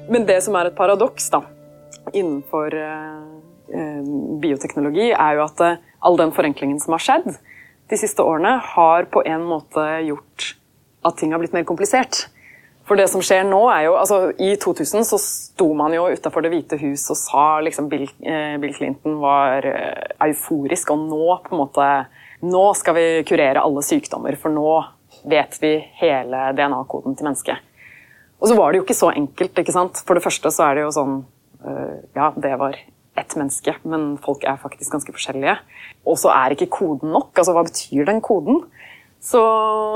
Men 0.09 0.25
det 0.33 0.41
som 0.49 0.57
er 0.57 0.73
et 0.73 0.81
paradoks 0.81 1.29
da, 1.37 1.45
innenfor 2.17 2.73
eh, 2.73 3.52
bioteknologi, 4.43 5.11
er 5.12 5.38
jo 5.38 5.47
at 5.47 5.64
eh, 5.64 5.81
all 6.05 6.19
den 6.21 6.35
forenklingen 6.35 6.81
som 6.83 6.97
har 6.97 7.05
skjedd 7.05 7.31
de 7.93 7.99
siste 8.00 8.25
årene, 8.25 8.57
har 8.75 9.09
på 9.12 9.25
en 9.29 9.45
måte 9.49 9.85
gjort 10.07 10.52
at 11.07 11.19
ting 11.19 11.35
har 11.35 11.43
blitt 11.43 11.55
mer 11.57 11.67
komplisert. 11.69 12.26
For 12.88 12.99
det 12.99 13.09
som 13.12 13.23
skjer 13.23 13.45
nå 13.47 13.61
er 13.71 13.87
jo, 13.87 13.97
altså 13.99 14.33
I 14.43 14.55
2000 14.61 15.07
så 15.07 15.19
sto 15.23 15.69
man 15.79 15.95
jo 15.95 16.09
utafor 16.11 16.43
Det 16.43 16.50
hvite 16.50 16.79
hus 16.81 17.05
og 17.14 17.19
sa 17.21 17.45
liksom 17.62 17.87
Bill, 17.93 18.09
eh, 18.26 18.57
Bill, 18.62 18.75
Clinton 18.75 19.21
var 19.23 19.67
eh, 19.69 20.17
euforisk, 20.29 20.91
og 20.95 21.05
nå 21.11 21.37
på 21.45 21.55
en 21.55 21.62
måte, 21.62 21.91
nå 22.43 22.64
skal 22.79 22.99
vi 22.99 23.07
kurere 23.29 23.62
alle 23.62 23.85
sykdommer, 23.87 24.38
for 24.41 24.55
nå 24.55 24.81
vet 25.31 25.59
vi 25.62 25.76
hele 26.00 26.49
DNA-koden 26.59 27.14
til 27.14 27.29
mennesket. 27.29 27.69
Og 28.43 28.50
så 28.50 28.57
var 28.59 28.73
det 28.73 28.81
jo 28.81 28.87
ikke 28.88 28.99
så 28.99 29.12
enkelt. 29.14 29.59
ikke 29.59 29.75
sant? 29.75 30.00
For 30.02 30.19
det 30.19 30.25
første 30.25 30.50
så 30.50 30.67
er 30.67 30.81
det 30.81 30.88
jo 30.88 30.97
sånn 30.97 31.21
Ja, 32.17 32.33
det 32.35 32.57
var 32.59 32.75
ett 33.23 33.37
menneske, 33.38 33.76
men 33.88 34.17
folk 34.23 34.45
er 34.45 34.61
faktisk 34.61 34.93
ganske 34.97 35.14
forskjellige. 35.14 35.57
Og 36.05 36.19
så 36.21 36.33
er 36.35 36.55
ikke 36.55 36.71
koden 36.75 37.14
nok. 37.14 37.31
Altså, 37.37 37.55
hva 37.57 37.64
betyr 37.67 38.09
den 38.09 38.21
koden? 38.25 38.64
Så 39.23 39.41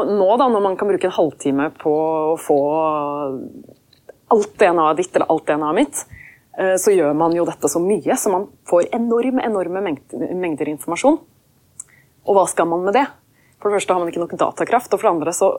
nå, 0.06 0.26
da, 0.38 0.47
når 0.47 0.62
man 0.62 0.76
kan 0.78 0.88
bruke 0.88 1.09
en 1.09 1.16
halvtime 1.16 1.73
på 1.83 1.92
å 1.92 2.37
få 2.38 2.59
alt 4.30 4.52
DNA-et 4.59 5.00
ditt 5.00 5.16
eller 5.18 5.30
alt 5.35 5.47
DNA-et 5.49 5.78
mitt, 5.80 6.02
eh, 6.59 6.75
så 6.78 6.95
gjør 6.95 7.14
man 7.18 7.35
jo 7.35 7.47
dette 7.49 7.71
så 7.71 7.83
mye, 7.83 8.18
så 8.18 8.30
man 8.33 8.47
får 8.71 8.90
enorme, 8.95 9.42
enorme 9.42 9.83
mengder, 9.83 10.30
mengder 10.35 10.71
informasjon. 10.71 11.18
Og 12.26 12.38
hva 12.38 12.47
skal 12.50 12.71
man 12.71 12.87
med 12.87 12.95
det? 12.99 13.06
For 13.59 13.71
det 13.71 13.80
første 13.80 13.95
har 13.95 14.02
man 14.02 14.12
ikke 14.12 14.23
nok 14.23 14.37
datakraft, 14.38 14.92
og 14.92 15.00
for 15.00 15.09
det 15.09 15.14
andre 15.16 15.35
så 15.35 15.50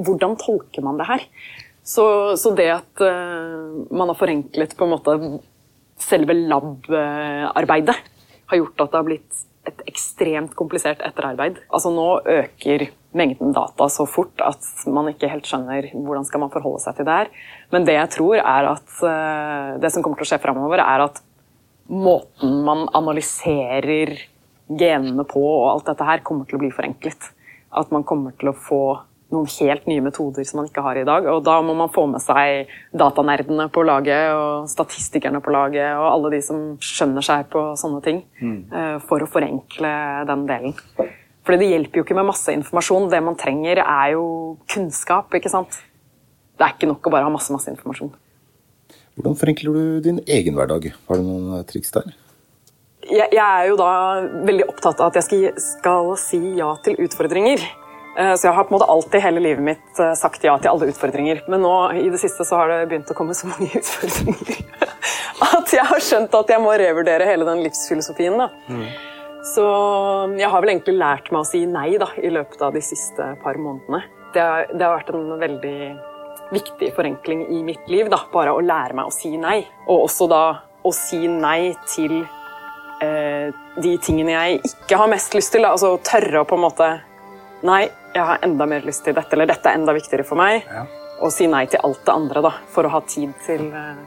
hvordan 0.00 0.36
tolker 0.40 0.84
man 0.84 1.00
det 1.00 1.08
her? 1.08 1.24
Så, 1.84 2.04
så 2.40 2.52
det 2.56 2.68
at 2.72 3.02
uh, 3.02 3.84
man 3.90 4.12
har 4.12 4.18
forenklet 4.18 4.76
på 4.76 4.86
en 4.86 4.92
måte 4.94 5.16
selve 6.04 6.34
lab-arbeidet, 6.36 7.96
har 8.50 8.58
gjort 8.58 8.82
at 8.82 8.92
det 8.92 8.98
har 8.98 9.06
blitt 9.06 9.46
et 9.68 9.82
ekstremt 9.90 10.54
komplisert 10.58 11.02
etterarbeid. 11.04 11.60
Altså 11.68 11.92
Nå 11.92 12.06
øker 12.24 12.88
mengden 13.16 13.52
data 13.54 13.88
så 13.90 14.06
fort 14.08 14.40
at 14.44 14.64
man 14.88 15.10
ikke 15.10 15.28
helt 15.30 15.48
skjønner 15.48 15.90
hvordan 15.92 16.26
skal 16.28 16.44
man 16.44 16.52
forholde 16.54 16.80
seg 16.84 16.96
til 16.96 17.08
det 17.08 17.16
her. 17.18 17.32
Men 17.74 17.86
det 17.88 17.96
jeg 17.98 18.12
tror 18.16 18.40
er 18.40 18.70
at 18.70 18.94
uh, 19.02 19.80
det 19.82 19.92
som 19.92 20.04
kommer 20.04 20.20
til 20.20 20.28
å 20.28 20.30
skje 20.32 20.40
framover, 20.42 20.82
er 20.82 21.06
at 21.08 21.20
måten 21.90 22.60
man 22.66 22.86
analyserer 22.96 24.14
genene 24.70 25.26
på 25.26 25.42
og 25.42 25.68
alt 25.72 25.90
dette 25.90 26.06
her, 26.06 26.24
kommer 26.26 26.46
til 26.46 26.58
å 26.58 26.62
bli 26.62 26.72
forenklet. 26.74 27.32
At 27.76 27.90
man 27.94 28.06
kommer 28.06 28.34
til 28.38 28.52
å 28.52 28.56
få 28.56 28.82
noen 29.30 29.48
helt 29.50 29.86
nye 29.90 30.02
metoder 30.04 30.46
som 30.46 30.60
man 30.60 30.68
ikke 30.70 30.84
har 30.84 30.98
i 31.00 31.06
dag. 31.06 31.26
Og 31.30 31.42
da 31.46 31.56
må 31.64 31.74
man 31.78 31.92
få 31.92 32.06
med 32.10 32.22
seg 32.24 32.70
datanerdene 32.96 33.68
på 33.72 33.84
laget 33.86 34.34
og 34.34 34.68
statistikerne 34.70 35.42
på 35.44 35.54
laget 35.54 35.94
og 35.94 36.08
alle 36.10 36.34
de 36.34 36.42
som 36.44 36.64
skjønner 36.82 37.24
seg 37.24 37.48
på 37.52 37.62
sånne 37.80 38.02
ting, 38.04 38.24
mm. 38.40 38.60
for 39.06 39.22
å 39.22 39.30
forenkle 39.30 39.92
den 40.28 40.46
delen. 40.50 40.74
For 41.46 41.56
det 41.56 41.70
hjelper 41.70 42.00
jo 42.00 42.06
ikke 42.06 42.18
med 42.18 42.28
masse 42.28 42.52
informasjon. 42.54 43.08
Det 43.12 43.22
man 43.24 43.38
trenger, 43.38 43.80
er 43.82 44.16
jo 44.16 44.24
kunnskap. 44.70 45.32
ikke 45.34 45.52
sant? 45.52 45.78
Det 46.58 46.66
er 46.66 46.74
ikke 46.76 46.90
nok 46.90 47.06
å 47.08 47.14
bare 47.14 47.26
ha 47.26 47.32
masse, 47.32 47.52
masse 47.54 47.70
informasjon. 47.72 48.12
Hvordan 49.16 49.38
forenkler 49.40 49.76
du 49.76 50.00
din 50.04 50.20
egen 50.28 50.58
hverdag? 50.58 50.90
Har 51.08 51.20
du 51.20 51.24
noen 51.24 51.64
triks 51.68 51.92
der? 51.96 52.12
Jeg, 53.10 53.32
jeg 53.32 53.40
er 53.40 53.70
jo 53.70 53.78
da 53.80 53.90
veldig 54.46 54.66
opptatt 54.68 55.00
av 55.00 55.10
at 55.10 55.18
jeg 55.18 55.26
skal, 55.26 55.46
skal 55.64 56.10
si 56.20 56.40
ja 56.60 56.74
til 56.84 57.00
utfordringer. 57.06 57.64
Eh, 58.18 58.34
så 58.34 58.48
jeg 58.48 58.56
har 58.56 58.66
på 58.66 58.74
en 58.74 58.78
måte 58.78 58.90
alltid 58.90 59.22
hele 59.22 59.42
livet 59.44 59.64
mitt 59.64 60.00
eh, 60.02 60.14
sagt 60.18 60.44
ja 60.44 60.56
til 60.58 60.72
alle 60.72 60.90
utfordringer. 60.90 61.44
Men 61.50 61.62
nå 61.66 61.74
i 62.00 62.08
det 62.10 62.20
siste 62.22 62.46
så 62.48 62.62
har 62.62 62.72
det 62.72 62.80
begynt 62.90 63.12
å 63.12 63.18
komme 63.18 63.36
så 63.36 63.50
mange 63.50 63.70
utfordringer 63.80 64.88
at 65.50 65.72
jeg 65.72 65.86
har 65.86 66.02
skjønt 66.04 66.34
at 66.36 66.52
jeg 66.52 66.62
må 66.62 66.72
revurdere 66.78 67.28
hele 67.28 67.46
den 67.48 67.62
livsfilosofien. 67.64 68.36
da. 68.38 68.50
Mm. 68.68 68.86
Så 69.50 69.64
jeg 70.36 70.50
har 70.52 70.62
vel 70.62 70.74
egentlig 70.74 70.96
lært 71.00 71.30
meg 71.32 71.44
å 71.44 71.48
si 71.48 71.62
nei 71.66 71.94
da, 72.00 72.10
i 72.20 72.32
løpet 72.32 72.60
av 72.66 72.74
de 72.76 72.82
siste 72.84 73.30
par 73.42 73.58
månedene. 73.60 74.02
Det 74.34 74.42
har, 74.44 74.66
det 74.72 74.84
har 74.84 74.98
vært 74.98 75.12
en 75.14 75.30
veldig 75.40 75.76
viktig 76.52 76.90
forenkling 76.96 77.46
i 77.48 77.62
mitt 77.66 77.88
liv. 77.90 78.10
da, 78.12 78.20
Bare 78.32 78.52
å 78.54 78.60
lære 78.60 78.98
meg 78.98 79.08
å 79.08 79.14
si 79.14 79.32
nei. 79.40 79.62
Og 79.88 80.06
også 80.08 80.28
da 80.30 80.44
å 80.86 80.92
si 80.96 81.22
nei 81.30 81.72
til 81.88 82.20
eh, 83.02 83.48
de 83.80 83.94
tingene 84.04 84.36
jeg 84.36 84.60
ikke 84.74 85.00
har 85.00 85.10
mest 85.12 85.34
lyst 85.36 85.54
til. 85.54 85.64
Da. 85.64 85.72
Altså 85.72 85.96
tørre 86.04 86.44
å 86.44 86.48
på 86.48 86.58
en 86.58 86.68
måte 86.68 86.90
Nei, 87.60 87.90
jeg 88.14 88.26
har 88.26 88.42
enda 88.44 88.66
mer 88.66 88.86
lyst 88.86 89.04
til 89.06 89.14
dette, 89.14 89.34
eller 89.36 89.48
dette 89.50 89.70
er 89.70 89.78
enda 89.78 89.94
viktigere 89.94 90.26
for 90.26 90.40
meg. 90.40 90.64
Ja. 90.66 90.84
Og 91.20 91.32
si 91.34 91.46
nei 91.50 91.66
til 91.70 91.82
alt 91.84 92.02
det 92.06 92.14
andre, 92.14 92.42
da, 92.44 92.52
for 92.72 92.86
å 92.86 92.92
ha 92.94 93.02
tid 93.06 93.34
til 93.44 93.66
eh, 93.68 94.00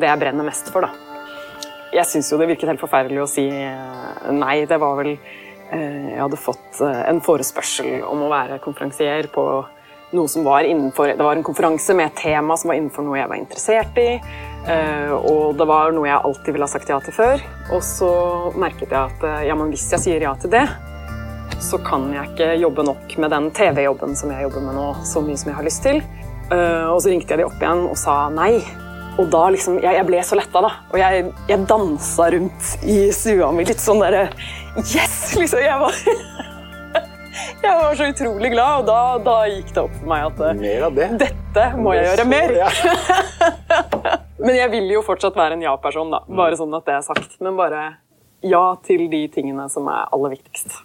det 0.00 0.10
jeg 0.10 0.20
brenner 0.20 0.46
mest 0.46 0.70
for. 0.72 0.86
da. 0.86 1.62
Jeg 1.90 2.06
syns 2.06 2.30
jo 2.30 2.38
det 2.38 2.50
virket 2.52 2.70
helt 2.70 2.82
forferdelig 2.82 3.22
å 3.24 3.30
si 3.30 3.48
eh, 3.48 4.28
nei. 4.36 4.60
Det 4.70 4.78
var 4.78 4.98
vel 5.00 5.14
eh, 5.16 6.12
Jeg 6.12 6.20
hadde 6.20 6.38
fått 6.38 6.82
en 6.84 7.22
forespørsel 7.24 8.04
om 8.06 8.26
å 8.26 8.30
være 8.30 8.60
konferansier 8.62 9.30
på 9.34 9.46
noe 10.10 10.26
som 10.26 10.42
var 10.42 10.66
innenfor 10.66 11.12
Det 11.14 11.22
var 11.22 11.38
en 11.38 11.44
konferanse 11.46 11.94
med 11.94 12.08
et 12.08 12.16
tema 12.18 12.56
som 12.58 12.70
var 12.70 12.78
innenfor 12.78 13.06
noe 13.06 13.18
jeg 13.18 13.30
var 13.30 13.38
interessert 13.38 13.98
i. 14.02 14.08
Og 15.16 15.54
det 15.56 15.66
var 15.70 15.94
noe 15.94 16.08
jeg 16.08 16.18
alltid 16.18 16.52
ville 16.52 16.66
ha 16.66 16.72
sagt 16.72 16.90
ja 16.90 16.98
til 17.00 17.14
før. 17.14 17.42
Og 17.70 17.82
så 17.86 18.10
merket 18.58 18.90
jeg 18.90 18.98
at 18.98 19.46
ja, 19.46 19.54
men 19.54 19.70
hvis 19.70 19.86
jeg 19.94 20.02
sier 20.02 20.26
ja 20.26 20.34
til 20.42 20.50
det, 20.52 20.66
så 21.60 21.78
kan 21.84 22.08
jeg 22.14 22.32
ikke 22.32 22.52
jobbe 22.60 22.84
nok 22.88 23.16
med 23.22 23.32
den 23.34 23.48
TV-jobben 23.56 24.16
som 24.18 24.32
jeg 24.32 24.46
jobber 24.46 24.64
med 24.64 24.78
nå, 24.78 24.86
så 25.06 25.22
mye 25.24 25.38
som 25.40 25.52
jeg 25.52 25.58
har 25.58 25.66
lyst 25.66 25.82
til. 25.84 26.00
Uh, 26.50 26.90
og 26.90 27.00
så 27.02 27.12
ringte 27.12 27.34
jeg 27.34 27.42
de 27.42 27.46
opp 27.46 27.60
igjen 27.60 27.84
og 27.86 27.98
sa 28.00 28.24
nei. 28.34 28.54
Og 29.20 29.28
da 29.30 29.42
liksom, 29.52 29.78
jeg, 29.82 29.96
jeg 29.98 30.06
ble 30.08 30.22
så 30.24 30.38
letta, 30.38 30.62
da. 30.64 30.70
Og 30.90 30.98
jeg, 31.00 31.30
jeg 31.50 31.66
dansa 31.68 32.30
rundt 32.34 32.70
i 32.88 32.98
stua 33.14 33.50
mi 33.54 33.66
litt 33.68 33.82
sånn 33.82 34.00
derre 34.02 34.28
Yes! 34.80 35.34
Liksom. 35.36 35.60
Jeg 35.60 35.76
var 35.82 35.94
Jeg 37.60 37.76
var 37.76 37.94
så 37.96 38.08
utrolig 38.08 38.50
glad, 38.54 38.80
og 38.80 38.86
da, 38.88 39.00
da 39.24 39.36
gikk 39.50 39.74
det 39.76 39.82
opp 39.82 39.96
for 39.98 40.10
meg 40.10 40.26
at 40.30 40.60
mer 40.60 40.86
av 40.88 40.96
det. 40.96 41.08
dette 41.20 41.66
må 41.76 41.92
jeg 41.94 42.06
gjøre 42.08 42.26
mer. 42.28 42.54
Men 44.44 44.56
jeg 44.56 44.72
vil 44.72 44.94
jo 44.94 45.02
fortsatt 45.04 45.36
være 45.36 45.58
en 45.58 45.64
ja-person, 45.66 46.12
da. 46.12 46.22
Bare 46.24 46.56
sånn 46.56 46.72
at 46.76 46.88
det 46.88 46.96
er 46.96 47.04
sagt. 47.04 47.36
Men 47.44 47.58
bare 47.60 47.82
ja 48.40 48.64
til 48.86 49.04
de 49.12 49.26
tingene 49.32 49.68
som 49.72 49.88
er 49.92 50.08
aller 50.08 50.38
viktigst. 50.38 50.80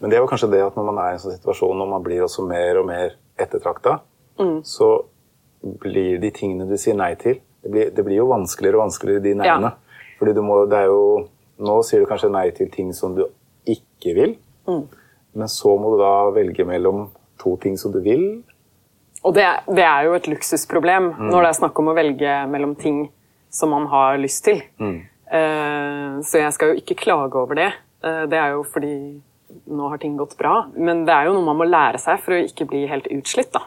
Men 0.00 0.10
det 0.10 0.16
er 0.16 0.24
jo 0.24 0.30
kanskje 0.30 0.50
det 0.54 0.62
at 0.64 0.76
når 0.78 0.86
man 0.88 1.00
er 1.02 1.12
i 1.12 1.16
en 1.18 1.22
sånn 1.22 1.36
situasjon 1.36 1.84
og 1.84 1.90
man 1.90 2.04
blir 2.04 2.24
også 2.24 2.46
mer 2.48 2.80
og 2.80 2.86
mer 2.88 3.14
ettertrakta, 3.40 3.98
mm. 4.40 4.60
så 4.64 4.90
blir 5.60 6.20
de 6.22 6.30
tingene 6.32 6.68
du 6.68 6.76
sier 6.80 6.96
nei 6.96 7.12
til 7.20 7.40
Det 7.60 7.68
blir, 7.68 7.90
det 7.92 8.04
blir 8.06 8.16
jo 8.16 8.30
vanskeligere 8.30 8.78
og 8.78 8.86
vanskeligere, 8.86 9.20
de 9.20 9.34
nei-ene. 9.36 9.72
Ja. 9.74 10.14
Fordi 10.16 10.32
du 10.36 10.40
må, 10.44 10.62
det 10.68 10.78
er 10.78 10.88
jo 10.88 11.02
Nå 11.60 11.74
sier 11.84 12.00
du 12.00 12.08
kanskje 12.08 12.30
nei 12.32 12.46
til 12.56 12.70
ting 12.72 12.94
som 12.96 13.12
du 13.12 13.26
ikke 13.68 14.14
vil, 14.16 14.30
mm. 14.64 14.84
men 15.36 15.50
så 15.52 15.74
må 15.76 15.90
du 15.92 15.98
da 16.00 16.30
velge 16.32 16.64
mellom 16.64 17.10
to 17.42 17.52
ting 17.60 17.76
som 17.76 17.92
du 17.92 17.98
vil. 18.00 18.22
Og 19.20 19.34
det, 19.36 19.44
det 19.68 19.84
er 19.84 20.06
jo 20.06 20.14
et 20.16 20.28
luksusproblem 20.32 21.10
mm. 21.18 21.26
når 21.28 21.44
det 21.44 21.50
er 21.50 21.58
snakk 21.58 21.82
om 21.82 21.90
å 21.92 21.96
velge 21.98 22.38
mellom 22.48 22.72
ting 22.80 23.02
som 23.52 23.74
man 23.74 23.90
har 23.92 24.16
lyst 24.22 24.46
til. 24.48 24.62
Mm. 24.80 25.02
Uh, 25.28 26.24
så 26.24 26.40
jeg 26.40 26.56
skal 26.56 26.72
jo 26.72 26.80
ikke 26.80 26.96
klage 27.02 27.36
over 27.36 27.60
det. 27.60 27.68
Uh, 28.00 28.24
det 28.30 28.40
er 28.40 28.54
jo 28.56 28.64
fordi 28.64 28.94
nå 29.70 29.90
har 29.92 30.00
ting 30.02 30.16
gått 30.18 30.36
bra. 30.38 30.64
Men 30.76 31.04
det 31.08 31.14
er 31.14 31.28
jo 31.28 31.36
noe 31.36 31.46
man 31.46 31.60
må 31.60 31.68
lære 31.68 32.00
seg 32.02 32.20
for 32.22 32.36
å 32.36 32.42
ikke 32.44 32.68
bli 32.70 32.86
helt 32.90 33.08
utslitt. 33.12 33.52
da. 33.54 33.66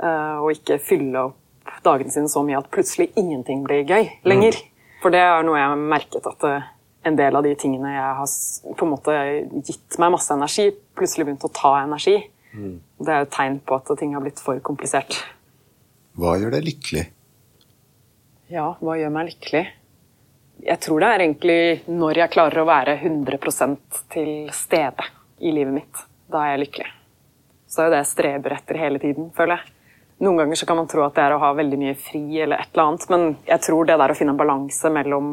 Uh, 0.00 0.40
og 0.40 0.54
ikke 0.54 0.80
fylle 0.80 1.28
opp 1.28 1.36
dagene 1.84 2.12
sine 2.12 2.30
så 2.32 2.42
mye 2.44 2.58
at 2.58 2.70
plutselig 2.72 3.10
ingenting 3.20 3.64
blir 3.66 3.84
gøy 3.84 4.08
lenger. 4.28 4.56
Mm. 4.56 4.94
For 5.00 5.14
det 5.14 5.20
er 5.24 5.44
noe 5.46 5.58
jeg 5.58 5.72
har 5.72 5.82
merket 5.94 6.28
at 6.28 6.46
uh, 6.48 6.68
en 7.08 7.16
del 7.16 7.36
av 7.36 7.44
de 7.44 7.54
tingene 7.58 7.94
jeg 7.94 8.16
har 8.18 8.34
på 8.76 8.86
en 8.86 8.92
måte 8.92 9.16
gitt 9.66 9.98
meg 10.00 10.12
masse 10.16 10.32
energi, 10.34 10.70
plutselig 10.96 11.28
begynt 11.28 11.46
å 11.48 11.52
ta 11.56 11.74
energi. 11.82 12.18
Mm. 12.52 12.80
Det 13.00 13.14
er 13.14 13.24
et 13.24 13.32
tegn 13.32 13.60
på 13.64 13.78
at 13.78 13.92
ting 14.00 14.16
har 14.16 14.24
blitt 14.24 14.40
for 14.42 14.60
komplisert. 14.64 15.20
Hva 16.18 16.36
gjør 16.40 16.56
deg 16.56 16.66
lykkelig? 16.66 17.06
Ja, 18.50 18.72
hva 18.82 18.96
gjør 18.98 19.12
meg 19.14 19.30
lykkelig? 19.30 19.64
Jeg 20.64 20.80
tror 20.84 21.00
det 21.00 21.08
er 21.08 21.24
egentlig 21.24 21.60
når 21.88 22.22
jeg 22.22 22.32
klarer 22.34 22.62
å 22.62 22.68
være 22.68 22.96
100% 23.00 24.00
til 24.12 24.30
stede 24.54 25.06
i 25.40 25.52
livet 25.54 25.74
mitt. 25.74 26.00
Da 26.30 26.44
er 26.44 26.54
jeg 26.54 26.64
lykkelig. 26.64 26.88
Så 27.70 27.82
er 27.82 27.88
jo 27.88 27.94
det 27.94 28.00
jeg 28.02 28.10
streber 28.10 28.56
etter 28.56 28.80
hele 28.80 29.00
tiden, 29.02 29.30
føler 29.36 29.60
jeg. 29.60 29.76
Noen 30.20 30.42
ganger 30.42 30.58
så 30.60 30.66
kan 30.68 30.76
man 30.76 30.88
tro 30.90 31.04
at 31.06 31.14
det 31.16 31.22
er 31.24 31.32
å 31.32 31.40
ha 31.40 31.52
veldig 31.56 31.78
mye 31.80 31.96
fri, 31.96 32.24
eller 32.42 32.60
et 32.60 32.74
eller 32.74 32.90
annet, 32.90 33.06
men 33.12 33.22
jeg 33.46 33.64
tror 33.64 33.88
det 33.88 33.96
der 34.02 34.12
å 34.12 34.16
finne 34.18 34.34
en 34.34 34.40
balanse 34.40 34.90
mellom 34.92 35.30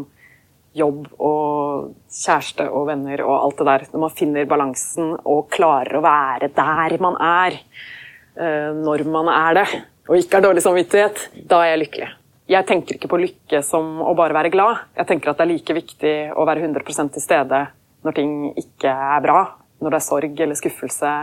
jobb 0.77 1.07
og 1.25 1.89
kjæreste 2.13 2.67
og 2.69 2.85
venner 2.91 3.23
og 3.25 3.33
alt 3.33 3.57
det 3.57 3.65
der 3.65 3.85
Når 3.93 4.03
man 4.03 4.13
finner 4.13 4.45
balansen 4.45 5.15
og 5.25 5.47
klarer 5.49 5.97
å 5.97 6.03
være 6.05 6.51
der 6.53 6.97
man 7.01 7.17
er 7.23 7.57
eh, 7.57 8.69
når 8.77 9.03
man 9.09 9.31
er 9.33 9.57
det, 9.57 9.67
og 10.07 10.21
ikke 10.21 10.37
har 10.37 10.45
dårlig 10.45 10.63
samvittighet, 10.63 11.23
da 11.49 11.63
er 11.63 11.73
jeg 11.73 11.83
lykkelig 11.87 12.11
jeg 12.47 12.67
tenker 12.67 12.95
ikke 12.95 13.09
på 13.11 13.19
lykke 13.19 13.59
som 13.65 13.99
å 14.07 14.13
bare 14.15 14.35
være 14.37 14.51
glad. 14.53 14.85
Jeg 14.95 15.09
tenker 15.09 15.31
at 15.31 15.39
det 15.39 15.47
er 15.47 15.51
like 15.51 15.75
viktig 15.75 16.15
å 16.31 16.45
være 16.47 16.63
100% 16.63 17.15
til 17.15 17.23
stede 17.23 17.65
når 18.07 18.15
ting 18.15 18.35
ikke 18.55 18.91
er 18.91 19.23
bra. 19.25 19.41
Når 19.83 19.93
det 19.93 19.99
er 19.99 20.05
sorg 20.05 20.43
eller 20.45 20.57
skuffelse. 20.57 21.13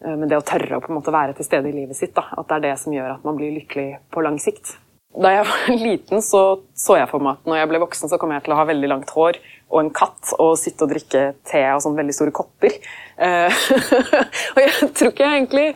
Eh, 0.00 0.14
men 0.16 0.28
det 0.30 0.38
å 0.40 0.46
tørre 0.46 0.78
å 0.78 0.84
på 0.84 0.90
en 0.90 0.98
måte 1.00 1.14
være 1.14 1.36
til 1.36 1.46
stede 1.46 1.70
i 1.70 1.76
livet 1.76 1.98
sitt, 1.98 2.14
da, 2.16 2.24
at 2.32 2.48
det 2.48 2.56
er 2.56 2.70
det 2.70 2.78
som 2.80 2.94
gjør 2.94 3.18
at 3.18 3.26
man 3.26 3.36
blir 3.38 3.52
lykkelig 3.58 3.90
på 4.10 4.24
lang 4.24 4.40
sikt. 4.42 4.78
Da 5.20 5.34
jeg 5.34 5.46
var 5.50 5.70
liten, 5.84 6.24
så 6.24 6.42
så 6.72 6.96
jeg 6.96 7.10
for 7.12 7.22
meg 7.22 7.36
at 7.38 7.48
når 7.50 7.60
jeg 7.60 7.70
ble 7.74 7.84
voksen, 7.84 8.10
så 8.10 8.18
kom 8.18 8.32
jeg 8.32 8.46
til 8.46 8.56
å 8.56 8.60
ha 8.62 8.66
veldig 8.72 8.90
langt 8.90 9.12
hår 9.14 9.38
og 9.70 9.80
en 9.84 9.92
katt 9.94 10.32
og 10.42 10.56
sitte 10.58 10.86
og 10.86 10.90
drikke 10.90 11.24
te 11.46 11.60
av 11.68 11.82
sånne 11.84 12.00
veldig 12.00 12.16
store 12.16 12.34
kopper. 12.34 12.80
Eh, 13.20 13.64
og 14.56 14.62
jeg 14.64 14.92
tror 14.96 15.12
ikke 15.12 15.26
jeg 15.26 15.42
egentlig 15.42 15.66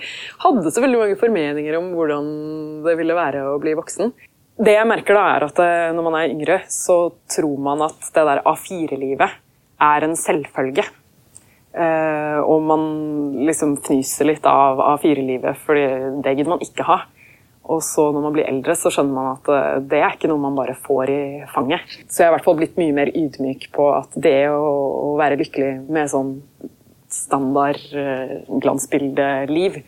hadde 0.46 0.72
så 0.72 0.82
veldig 0.82 1.02
mange 1.04 1.20
formeninger 1.20 1.76
om 1.78 1.92
hvordan 1.98 2.30
det 2.88 2.96
ville 3.02 3.18
være 3.18 3.50
å 3.52 3.58
bli 3.62 3.76
voksen. 3.78 4.14
Det 4.54 4.70
jeg 4.76 4.86
merker 4.86 5.16
da 5.16 5.22
er 5.34 5.44
at 5.48 5.56
eh, 5.62 5.92
Når 5.94 6.04
man 6.06 6.16
er 6.18 6.30
yngre, 6.30 6.60
så 6.70 6.98
tror 7.30 7.56
man 7.62 7.82
at 7.88 8.12
det 8.14 8.26
der 8.28 8.42
A4-livet 8.46 9.40
er 9.82 10.06
en 10.06 10.14
selvfølge. 10.16 10.84
Uh, 11.74 12.38
og 12.46 12.62
man 12.62 12.84
liksom 13.48 13.72
fnyser 13.82 14.28
litt 14.28 14.44
av 14.46 14.78
A4-livet, 14.78 15.58
for 15.58 15.74
det 15.74 16.34
gidder 16.36 16.52
man 16.52 16.62
ikke 16.62 16.86
ha. 16.86 17.00
Og 17.66 17.82
så 17.82 18.04
når 18.14 18.22
man 18.28 18.36
blir 18.36 18.46
eldre, 18.46 18.76
så 18.78 18.92
skjønner 18.94 19.16
man 19.16 19.32
at 19.32 19.50
eh, 19.50 19.80
det 19.90 19.98
er 19.98 20.14
ikke 20.14 20.30
noe 20.30 20.42
man 20.44 20.54
bare 20.54 20.76
får 20.84 21.10
i 21.10 21.20
fanget. 21.50 21.82
Så 22.06 22.22
jeg 22.22 22.28
har 22.28 22.34
i 22.34 22.36
hvert 22.36 22.46
fall 22.46 22.58
blitt 22.60 22.78
mye 22.78 22.94
mer 22.94 23.10
ydmyk 23.10 23.66
på 23.74 23.88
at 23.96 24.14
det 24.14 24.36
å, 24.52 24.62
å 25.08 25.10
være 25.18 25.40
lykkelig 25.40 25.72
med 25.88 26.12
sånn 26.12 26.34
standard 27.10 27.80
glansbildeliv, 28.62 29.80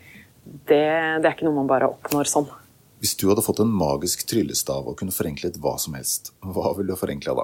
det, 0.67 0.85
det 1.21 1.27
er 1.27 1.33
ikke 1.35 1.47
noe 1.47 1.61
man 1.61 1.69
bare 1.71 1.91
oppnår 1.93 2.27
sånn. 2.33 2.49
Hvis 2.97 3.13
du 3.17 3.27
hadde 3.29 3.43
fått 3.45 3.59
en 3.61 3.69
magisk 3.69 4.23
tryllestav 4.29 4.87
og 4.89 4.97
kunne 4.97 5.13
forenklet 5.13 5.59
hva 5.61 5.75
som 5.77 5.93
helst, 5.93 6.31
hva 6.41 6.71
ville 6.73 6.95
du 6.95 6.97
forenkla 6.97 7.35
da? 7.37 7.43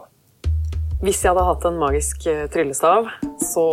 Hvis 1.03 1.19
jeg 1.22 1.29
hadde 1.29 1.43
hatt 1.45 1.65
en 1.67 1.77
magisk 1.77 2.25
eh, 2.31 2.45
tryllestav, 2.50 3.10
så 3.43 3.65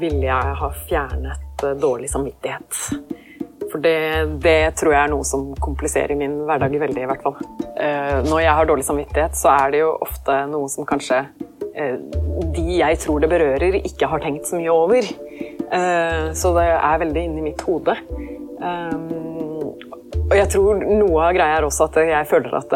ville 0.00 0.24
jeg 0.24 0.56
ha 0.58 0.70
fjernet 0.88 1.62
eh, 1.62 1.76
dårlig 1.78 2.10
samvittighet. 2.10 2.80
For 3.70 3.78
det, 3.84 3.98
det, 4.42 4.72
tror 4.80 4.96
jeg 4.96 5.02
er 5.02 5.12
noe 5.12 5.26
som 5.28 5.52
kompliserer 5.62 6.18
min 6.18 6.40
hverdag 6.48 6.74
veldig, 6.80 7.04
i 7.04 7.10
hvert 7.12 7.22
fall. 7.28 7.38
Eh, 7.76 8.18
når 8.26 8.42
jeg 8.42 8.56
har 8.58 8.70
dårlig 8.72 8.88
samvittighet, 8.88 9.38
så 9.38 9.52
er 9.52 9.76
det 9.76 9.84
jo 9.84 9.92
ofte 10.02 10.40
noe 10.50 10.72
som 10.72 10.88
kanskje 10.88 11.22
de 11.72 12.62
jeg 12.76 12.98
tror 13.00 13.22
det 13.22 13.30
berører, 13.32 13.78
ikke 13.78 14.10
har 14.10 14.20
tenkt 14.20 14.44
så 14.44 14.58
mye 14.60 14.74
over. 14.74 15.06
Så 16.36 16.50
det 16.52 16.66
er 16.68 16.98
veldig 17.00 17.22
inni 17.24 17.44
mitt 17.46 17.62
hode. 17.64 17.94
Og 20.32 20.38
jeg 20.38 20.48
tror 20.48 20.78
noe 20.80 21.24
av 21.26 21.34
greia 21.36 21.58
er 21.58 21.64
også 21.66 21.90
at 21.90 21.96
jeg 22.08 22.28
føler 22.30 22.54
at 22.56 22.70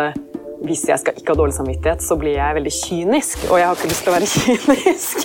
hvis 0.67 0.83
jeg 0.91 1.01
skal 1.01 1.17
ikke 1.17 1.33
ha 1.33 1.39
dårlig 1.39 1.55
samvittighet, 1.57 2.03
så 2.05 2.17
blir 2.21 2.35
jeg 2.37 2.57
veldig 2.59 2.73
kynisk. 2.75 3.47
Og 3.49 3.61
jeg 3.61 3.69
har 3.69 3.79
ikke 3.79 3.89
lyst 3.93 4.05
til 4.05 4.13
å 4.13 4.17
være 4.17 4.29
kynisk. 4.37 5.23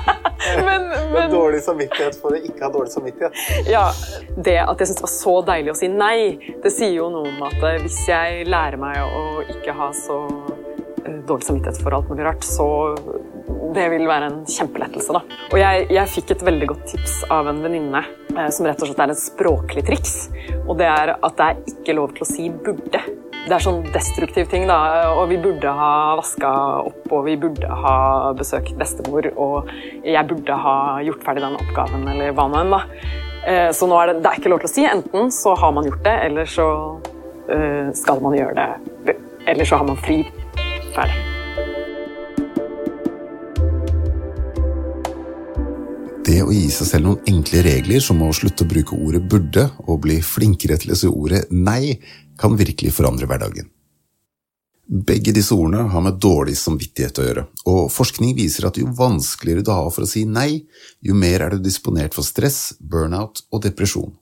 men, 0.66 0.88
men... 1.12 1.30
Dårlig 1.30 1.60
samvittighet 1.62 2.18
for 2.18 2.34
å 2.34 2.40
ikke 2.40 2.64
ha 2.64 2.72
dårlig 2.74 2.94
samvittighet? 2.96 3.42
Ja. 3.70 3.84
Det 4.34 4.56
at 4.64 4.82
jeg 4.82 4.90
syns 4.90 4.98
det 4.98 5.06
var 5.06 5.14
så 5.14 5.36
deilig 5.52 5.74
å 5.74 5.78
si 5.78 5.90
nei, 5.92 6.18
det 6.64 6.74
sier 6.74 6.96
jo 6.96 7.06
noe 7.14 7.30
om 7.30 7.46
at 7.52 7.66
eh, 7.70 7.78
hvis 7.84 8.00
jeg 8.08 8.50
lærer 8.50 8.80
meg 8.80 8.98
å 9.06 9.24
ikke 9.54 9.76
ha 9.78 9.92
så 9.94 10.18
eh, 11.04 11.20
dårlig 11.28 11.52
samvittighet 11.52 11.82
for 11.84 12.00
alt 12.00 12.10
mulig 12.10 12.26
rart, 12.26 12.46
så 12.46 12.66
det 13.74 13.86
vil 13.92 14.06
være 14.08 14.30
en 14.30 14.40
kjempelettelse. 14.48 15.14
da. 15.14 15.38
Og 15.50 15.58
jeg, 15.60 15.86
jeg 15.94 16.12
fikk 16.16 16.34
et 16.34 16.44
veldig 16.46 16.68
godt 16.72 16.84
tips 16.90 17.16
av 17.30 17.50
en 17.50 17.62
venninne 17.64 18.02
eh, 18.02 18.50
som 18.54 18.68
rett 18.68 18.82
og 18.82 18.90
slett 18.90 19.04
er 19.06 19.14
et 19.14 19.22
språklig 19.22 19.86
triks. 19.86 20.14
Og 20.66 20.76
det 20.80 20.90
er 20.90 21.14
at 21.16 21.38
det 21.38 21.48
er 21.48 21.64
ikke 21.74 21.98
lov 21.98 22.14
til 22.16 22.26
å 22.26 22.30
si 22.30 22.50
'burde' 22.50 23.04
det 23.50 23.56
er 23.56 23.62
sånn 23.64 23.80
destruktiv 23.94 24.50
ting, 24.50 24.66
da. 24.68 24.76
Og 25.16 25.30
vi 25.30 25.38
burde 25.40 25.72
ha 25.74 26.16
vaska 26.18 26.50
opp, 26.90 27.08
og 27.08 27.24
vi 27.26 27.36
burde 27.40 27.66
ha 27.82 27.94
besøkt 28.36 28.76
bestemor, 28.78 29.26
og 29.34 29.72
jeg 30.04 30.28
burde 30.28 30.58
ha 30.66 30.76
gjort 31.06 31.24
ferdig 31.26 31.44
den 31.46 31.58
oppgaven, 31.58 32.06
eller 32.12 32.36
hva 32.36 32.46
nå 32.50 32.60
enn, 32.60 32.76
da. 32.76 32.82
Eh, 33.48 33.70
så 33.76 33.88
nå 33.88 33.96
er 34.02 34.12
det, 34.12 34.20
det 34.20 34.30
er 34.30 34.42
ikke 34.42 34.54
lov 34.54 34.62
til 34.62 34.70
å 34.70 34.74
si. 34.74 34.86
Enten 34.90 35.34
så 35.34 35.56
har 35.58 35.74
man 35.74 35.88
gjort 35.88 36.04
det, 36.06 36.16
eller 36.28 36.54
så 36.58 36.68
eh, 37.48 37.90
skal 37.96 38.22
man 38.24 38.38
gjøre 38.38 38.54
det. 38.60 39.18
Eller 39.48 39.66
så 39.66 39.80
har 39.80 39.88
man 39.88 40.00
fri. 40.04 40.22
Ferdig. 40.94 41.29
Det 46.30 46.44
å 46.46 46.52
gi 46.54 46.68
seg 46.70 46.86
selv 46.86 47.08
noen 47.08 47.24
enkle 47.26 47.62
regler, 47.66 47.98
som 47.98 48.20
å 48.22 48.28
slutte 48.36 48.62
å 48.62 48.70
bruke 48.70 48.94
ordet 48.94 49.22
burde, 49.32 49.64
og 49.88 50.04
bli 50.04 50.20
flinkere 50.22 50.76
til 50.78 50.92
å 50.94 50.98
si 51.00 51.08
ordet 51.10 51.48
nei, 51.50 51.96
kan 52.38 52.54
virkelig 52.60 52.92
forandre 52.94 53.26
hverdagen. 53.26 53.66
Begge 54.86 55.34
disse 55.34 55.56
ordene 55.56 55.88
har 55.90 56.04
med 56.06 56.20
dårlig 56.22 56.54
samvittighet 56.60 57.18
å 57.18 57.26
gjøre, 57.26 57.44
og 57.72 57.90
forskning 57.90 58.36
viser 58.38 58.68
at 58.68 58.78
jo 58.78 58.92
vanskeligere 58.94 59.66
du 59.66 59.72
har 59.74 59.90
for 59.90 60.06
å 60.06 60.10
si 60.12 60.22
nei, 60.22 60.62
jo 61.02 61.18
mer 61.18 61.48
er 61.48 61.56
du 61.56 61.66
disponert 61.66 62.14
for 62.14 62.26
stress, 62.26 62.76
burnout 62.78 63.42
og 63.50 63.66
depresjon. 63.66 64.14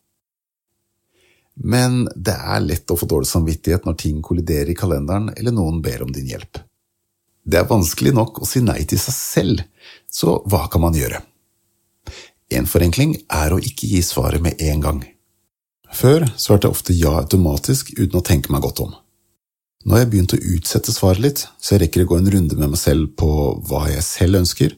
Men 1.60 2.06
det 2.16 2.40
er 2.40 2.64
lett 2.64 2.88
å 2.88 2.96
få 2.96 3.08
dårlig 3.10 3.28
samvittighet 3.28 3.84
når 3.84 4.00
ting 4.00 4.20
kolliderer 4.24 4.72
i 4.72 4.78
kalenderen 4.78 5.34
eller 5.36 5.52
noen 5.52 5.82
ber 5.84 6.08
om 6.08 6.14
din 6.14 6.30
hjelp. 6.32 6.62
Det 7.44 7.60
er 7.60 7.68
vanskelig 7.68 8.16
nok 8.16 8.40
å 8.40 8.48
si 8.48 8.64
nei 8.64 8.84
til 8.88 9.00
seg 9.02 9.24
selv, 9.24 9.66
så 10.08 10.40
hva 10.48 10.70
kan 10.72 10.88
man 10.88 10.96
gjøre? 10.96 11.26
En 12.49 12.69
forenkling 12.69 13.14
er 13.28 13.52
å 13.52 13.61
ikke 13.61 13.88
gi 13.90 14.00
svaret 14.05 14.40
med 14.40 14.61
en 14.64 14.81
gang. 14.85 15.02
Før 15.93 16.25
svarte 16.37 16.69
jeg 16.69 16.76
ofte 16.76 16.97
ja 16.97 17.12
automatisk 17.21 17.93
uten 17.99 18.19
å 18.21 18.25
tenke 18.25 18.52
meg 18.52 18.64
godt 18.64 18.83
om. 18.85 18.95
Nå 19.85 19.95
har 19.95 20.02
jeg 20.02 20.11
begynt 20.12 20.35
å 20.35 20.40
utsette 20.57 20.93
svaret 20.93 21.23
litt, 21.23 21.45
så 21.61 21.75
jeg 21.75 21.85
rekker 21.85 22.05
å 22.05 22.11
gå 22.11 22.19
en 22.19 22.31
runde 22.33 22.57
med 22.59 22.73
meg 22.73 22.81
selv 22.81 23.12
på 23.21 23.28
hva 23.69 23.87
jeg 23.93 24.05
selv 24.05 24.40
ønsker, 24.40 24.75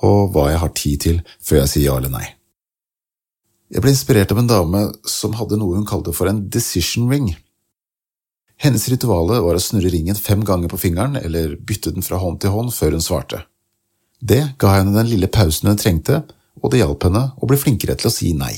og 0.00 0.32
hva 0.34 0.48
jeg 0.50 0.62
har 0.62 0.72
tid 0.76 1.04
til 1.04 1.20
før 1.44 1.62
jeg 1.62 1.72
sier 1.74 1.86
ja 1.86 1.98
eller 2.00 2.12
nei. 2.12 2.26
Jeg 3.70 3.84
ble 3.84 3.92
inspirert 3.94 4.32
av 4.34 4.40
en 4.40 4.50
dame 4.50 4.80
som 5.06 5.36
hadde 5.38 5.60
noe 5.60 5.76
hun 5.78 5.86
kalte 5.86 6.12
for 6.16 6.26
en 6.26 6.42
decision 6.50 7.06
ring. 7.12 7.30
Hennes 8.60 8.88
rituale 8.92 9.38
var 9.44 9.56
å 9.56 9.62
snurre 9.62 9.92
ringen 9.92 10.18
fem 10.18 10.42
ganger 10.44 10.72
på 10.72 10.80
fingeren 10.80 11.20
eller 11.20 11.54
bytte 11.56 11.92
den 11.94 12.04
fra 12.04 12.18
hånd 12.20 12.40
til 12.42 12.52
hånd 12.52 12.74
før 12.74 12.96
hun 12.96 13.04
svarte. 13.04 13.44
Det 14.20 14.42
ga 14.60 14.74
henne 14.74 14.96
den 14.96 15.08
lille 15.12 15.30
pausen 15.32 15.70
hun 15.70 15.80
trengte, 15.80 16.24
og 16.60 16.72
det 16.72 16.82
hjalp 16.82 17.06
henne 17.08 17.24
å 17.36 17.48
bli 17.48 17.58
flinkere 17.60 17.96
til 17.98 18.10
å 18.10 18.14
si 18.14 18.32
nei. 18.36 18.54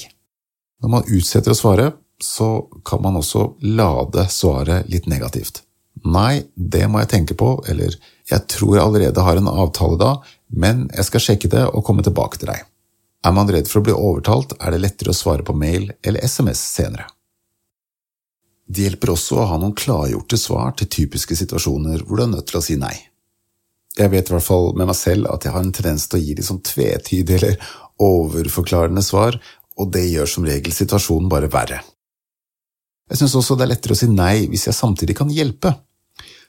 Når 0.82 0.90
man 0.90 1.06
utsetter 1.06 1.54
å 1.54 1.58
svare, 1.58 1.92
så 2.22 2.66
kan 2.86 3.02
man 3.02 3.18
også 3.18 3.52
lade 3.62 4.26
svaret 4.30 4.90
litt 4.90 5.08
negativt. 5.10 5.62
Nei, 6.08 6.42
det 6.54 6.86
må 6.90 7.02
jeg 7.02 7.10
tenke 7.12 7.36
på, 7.38 7.54
eller 7.68 7.94
jeg 8.30 8.46
tror 8.50 8.76
jeg 8.76 8.84
allerede 8.84 9.24
har 9.26 9.38
en 9.38 9.50
avtale 9.50 9.98
da, 10.00 10.12
men 10.48 10.86
jeg 10.96 11.08
skal 11.08 11.24
sjekke 11.26 11.50
det 11.52 11.64
og 11.70 11.84
komme 11.86 12.04
tilbake 12.06 12.40
til 12.40 12.50
deg. 12.52 12.64
Er 13.22 13.34
man 13.34 13.50
redd 13.50 13.68
for 13.70 13.80
å 13.80 13.86
bli 13.86 13.94
overtalt, 13.94 14.56
er 14.58 14.74
det 14.74 14.82
lettere 14.82 15.12
å 15.12 15.16
svare 15.16 15.46
på 15.46 15.54
mail 15.54 15.92
eller 16.02 16.24
SMS 16.26 16.62
senere. 16.72 17.06
Det 18.66 18.86
hjelper 18.86 19.12
også 19.12 19.38
å 19.38 19.46
ha 19.50 19.58
noen 19.60 19.76
klargjorte 19.76 20.38
svar 20.40 20.74
til 20.78 20.90
typiske 20.90 21.36
situasjoner 21.38 22.02
hvor 22.06 22.18
du 22.18 22.24
er 22.24 22.32
nødt 22.32 22.48
til 22.50 22.58
å 22.58 22.64
si 22.64 22.78
nei. 22.80 22.94
Jeg 23.98 24.08
vet 24.08 24.30
i 24.30 24.32
hvert 24.32 24.46
fall 24.46 24.70
med 24.72 24.88
meg 24.88 24.96
selv 24.96 25.28
at 25.28 25.44
jeg 25.44 25.52
har 25.52 25.60
en 25.60 25.74
tendens 25.76 26.06
til 26.08 26.18
å 26.18 26.22
gi 26.22 26.36
litt 26.38 26.48
sånn 26.48 26.62
tvetydige 26.64 27.38
eller 27.38 27.72
overforklarende 28.00 29.02
svar, 29.04 29.38
og 29.78 29.92
det 29.94 30.04
gjør 30.08 30.28
som 30.28 30.46
regel 30.46 30.74
situasjonen 30.74 31.30
bare 31.32 31.50
verre. 31.52 31.80
Jeg 33.10 33.20
synes 33.20 33.34
også 33.40 33.56
det 33.58 33.66
er 33.66 33.72
lettere 33.74 33.96
å 33.96 33.98
si 33.98 34.08
nei 34.08 34.46
hvis 34.48 34.68
jeg 34.68 34.76
samtidig 34.76 35.16
kan 35.18 35.32
hjelpe, 35.32 35.74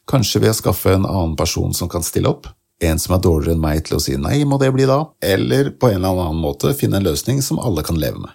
kanskje 0.09 0.43
ved 0.43 0.53
å 0.53 0.57
skaffe 0.57 0.93
en 0.93 1.07
annen 1.07 1.35
person 1.39 1.73
som 1.75 1.89
kan 1.91 2.05
stille 2.05 2.29
opp, 2.29 2.47
en 2.83 2.99
som 2.99 3.15
er 3.15 3.23
dårligere 3.23 3.55
enn 3.55 3.63
meg 3.63 3.83
til 3.87 3.97
å 3.97 4.03
si 4.03 4.15
nei, 4.19 4.43
må 4.47 4.59
det 4.61 4.71
bli 4.75 4.87
da, 4.89 5.01
eller 5.23 5.73
på 5.79 5.91
en 5.91 6.01
eller 6.01 6.23
annen 6.27 6.41
måte 6.43 6.73
finne 6.77 6.99
en 6.99 7.07
løsning 7.07 7.41
som 7.45 7.61
alle 7.63 7.83
kan 7.85 7.99
leve 7.99 8.21
med. 8.23 8.31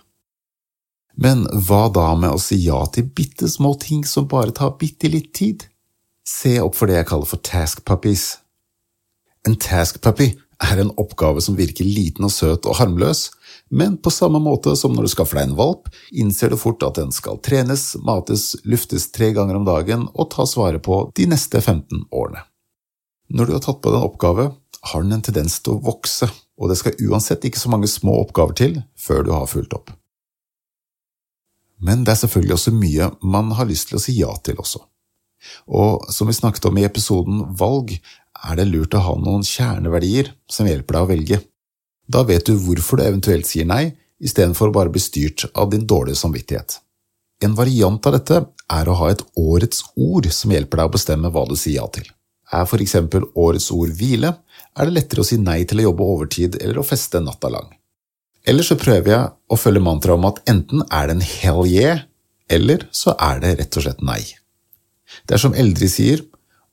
Men 1.19 1.47
hva 1.67 1.89
da 1.91 2.13
med 2.15 2.37
å 2.37 2.41
si 2.41 2.61
ja 2.63 2.79
til 2.95 3.09
bitte 3.11 3.49
små 3.51 3.73
ting 3.83 4.05
som 4.07 4.29
bare 4.31 4.55
tar 4.55 4.77
bitte 4.79 5.11
litt 5.11 5.33
tid? 5.35 5.65
Se 6.23 6.59
opp 6.63 6.77
for 6.79 6.87
det 6.87 7.01
jeg 7.01 7.09
kaller 7.11 7.27
for 7.27 7.43
task 7.43 7.83
puppies. 7.89 8.37
En 9.49 9.57
task 9.59 9.99
puppy 10.05 10.31
er 10.65 10.81
en 10.83 10.91
oppgave 10.99 11.43
som 11.45 11.57
virker 11.59 11.87
liten 11.87 12.27
og 12.27 12.33
søt 12.35 12.67
og 12.67 12.79
harmløs, 12.81 13.29
men 13.71 13.99
på 14.03 14.11
samme 14.11 14.41
måte 14.43 14.75
som 14.77 14.95
når 14.95 15.07
du 15.07 15.13
skaffer 15.13 15.39
deg 15.39 15.51
en 15.51 15.59
valp, 15.59 15.91
innser 16.11 16.51
du 16.51 16.59
fort 16.59 16.83
at 16.87 16.99
den 16.99 17.13
skal 17.15 17.39
trenes, 17.45 17.93
mates, 18.03 18.55
luftes 18.65 19.11
tre 19.15 19.31
ganger 19.37 19.59
om 19.59 19.69
dagen 19.69 20.09
og 20.15 20.31
tas 20.35 20.57
vare 20.59 20.81
på 20.83 21.03
de 21.19 21.29
neste 21.31 21.61
15 21.61 22.09
årene. 22.11 22.43
Når 23.29 23.47
du 23.47 23.55
har 23.59 23.65
tatt 23.65 23.83
på 23.85 23.93
deg 23.93 24.01
en 24.01 24.09
oppgave, 24.09 24.51
har 24.89 25.05
den 25.05 25.17
en 25.19 25.25
tendens 25.25 25.59
til 25.61 25.77
å 25.77 25.83
vokse, 25.85 26.31
og 26.59 26.71
det 26.71 26.79
skal 26.81 26.99
uansett 27.07 27.45
ikke 27.45 27.61
så 27.61 27.71
mange 27.71 27.91
små 27.91 28.17
oppgaver 28.23 28.57
til 28.59 28.79
før 28.99 29.27
du 29.27 29.35
har 29.35 29.51
fulgt 29.51 29.77
opp. 29.77 29.93
Men 31.79 32.03
det 32.03 32.15
er 32.15 32.23
selvfølgelig 32.25 32.57
også 32.57 32.75
mye 32.75 33.11
man 33.23 33.53
har 33.55 33.69
lyst 33.69 33.91
til 33.91 33.99
å 33.99 34.03
si 34.03 34.17
ja 34.19 34.33
til 34.43 34.59
også. 34.59 34.81
Og 35.71 36.09
som 36.11 36.27
vi 36.27 36.35
snakket 36.35 36.67
om 36.67 36.79
i 36.81 36.87
episoden 36.87 37.45
Valg, 37.59 37.93
er 38.47 38.59
det 38.59 38.69
lurt 38.69 38.95
å 38.95 39.05
ha 39.05 39.15
noen 39.19 39.45
kjerneverdier 39.47 40.33
som 40.51 40.69
hjelper 40.69 40.97
deg 40.97 41.07
å 41.07 41.11
velge. 41.11 41.39
Da 42.09 42.23
vet 42.29 42.47
du 42.47 42.55
hvorfor 42.63 43.01
du 43.01 43.07
eventuelt 43.07 43.49
sier 43.49 43.67
nei, 43.69 43.97
istedenfor 44.23 44.71
å 44.71 44.77
bare 44.77 44.93
bli 44.93 45.03
styrt 45.03 45.47
av 45.55 45.71
din 45.73 45.87
dårlige 45.87 46.19
samvittighet. 46.23 46.79
En 47.45 47.55
variant 47.55 48.07
av 48.07 48.17
dette 48.17 48.39
er 48.75 48.89
å 48.89 48.97
ha 48.99 49.11
et 49.13 49.23
årets 49.39 49.85
ord 49.95 50.27
som 50.35 50.53
hjelper 50.55 50.81
deg 50.81 50.89
å 50.89 50.95
bestemme 50.97 51.31
hva 51.35 51.45
du 51.49 51.55
sier 51.57 51.79
ja 51.79 51.89
til. 51.95 52.09
Er 52.51 52.65
for 52.67 52.83
eksempel 52.83 53.27
årets 53.39 53.69
ord 53.75 53.93
hvile, 53.95 54.33
er 54.75 54.89
det 54.89 54.95
lettere 54.97 55.23
å 55.23 55.29
si 55.29 55.39
nei 55.41 55.61
til 55.69 55.83
å 55.83 55.91
jobbe 55.91 56.09
overtid 56.15 56.57
eller 56.63 56.81
å 56.81 56.87
feste 56.87 57.21
natta 57.23 57.51
lang. 57.53 57.69
Eller 58.49 58.65
så 58.65 58.79
prøver 58.81 59.13
jeg 59.13 59.31
å 59.53 59.59
følge 59.61 59.85
mantraet 59.85 60.19
om 60.19 60.29
at 60.31 60.41
enten 60.49 60.85
er 60.89 61.11
det 61.11 61.19
en 61.19 61.27
hell 61.27 61.67
yeah, 61.69 62.07
eller 62.49 62.87
så 62.97 63.13
er 63.21 63.43
det 63.43 63.57
rett 63.61 63.77
og 63.77 63.85
slett 63.85 64.05
nei. 64.05 64.23
Det 65.29 65.37
er 65.37 65.43
som 65.43 65.57
eldre 65.57 65.89
sier, 65.93 66.25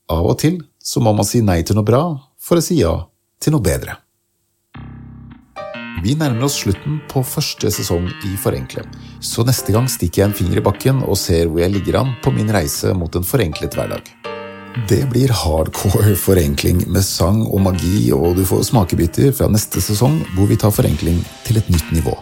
av 0.08 0.24
og 0.30 0.38
til 0.40 0.60
så 0.86 1.02
må 1.02 1.12
man 1.16 1.26
si 1.26 1.42
nei 1.42 1.62
til 1.66 1.78
noe 1.78 1.86
bra 1.86 2.02
for 2.38 2.60
å 2.60 2.64
si 2.64 2.78
ja 2.78 2.94
til 3.42 3.56
noe 3.56 3.64
bedre. 3.64 3.98
Vi 6.04 6.12
nærmer 6.14 6.46
oss 6.46 6.60
slutten 6.60 7.00
på 7.10 7.22
første 7.26 7.70
sesong 7.72 8.06
i 8.28 8.36
Forenkle, 8.38 8.84
så 9.18 9.42
neste 9.48 9.74
gang 9.74 9.88
stikker 9.90 10.22
jeg 10.22 10.30
en 10.30 10.36
finger 10.38 10.60
i 10.60 10.64
bakken 10.68 11.02
og 11.02 11.18
ser 11.18 11.48
hvor 11.50 11.64
jeg 11.64 11.74
ligger 11.74 11.98
an 12.04 12.14
på 12.22 12.30
min 12.36 12.52
reise 12.54 12.92
mot 12.94 13.18
en 13.18 13.26
forenklet 13.26 13.74
hverdag. 13.74 14.12
Det 14.86 15.00
blir 15.08 15.32
hardcore 15.32 16.12
forenkling 16.20 16.84
med 16.92 17.02
sang 17.02 17.40
og 17.48 17.62
magi, 17.64 18.12
og 18.12 18.36
du 18.36 18.44
får 18.44 18.68
smakebiter 18.68 19.32
fra 19.34 19.48
neste 19.48 19.80
sesong 19.80 20.20
hvor 20.36 20.50
vi 20.50 20.60
tar 20.60 20.74
forenkling 20.76 21.22
til 21.48 21.58
et 21.62 21.70
nytt 21.72 21.94
nivå. 21.96 22.12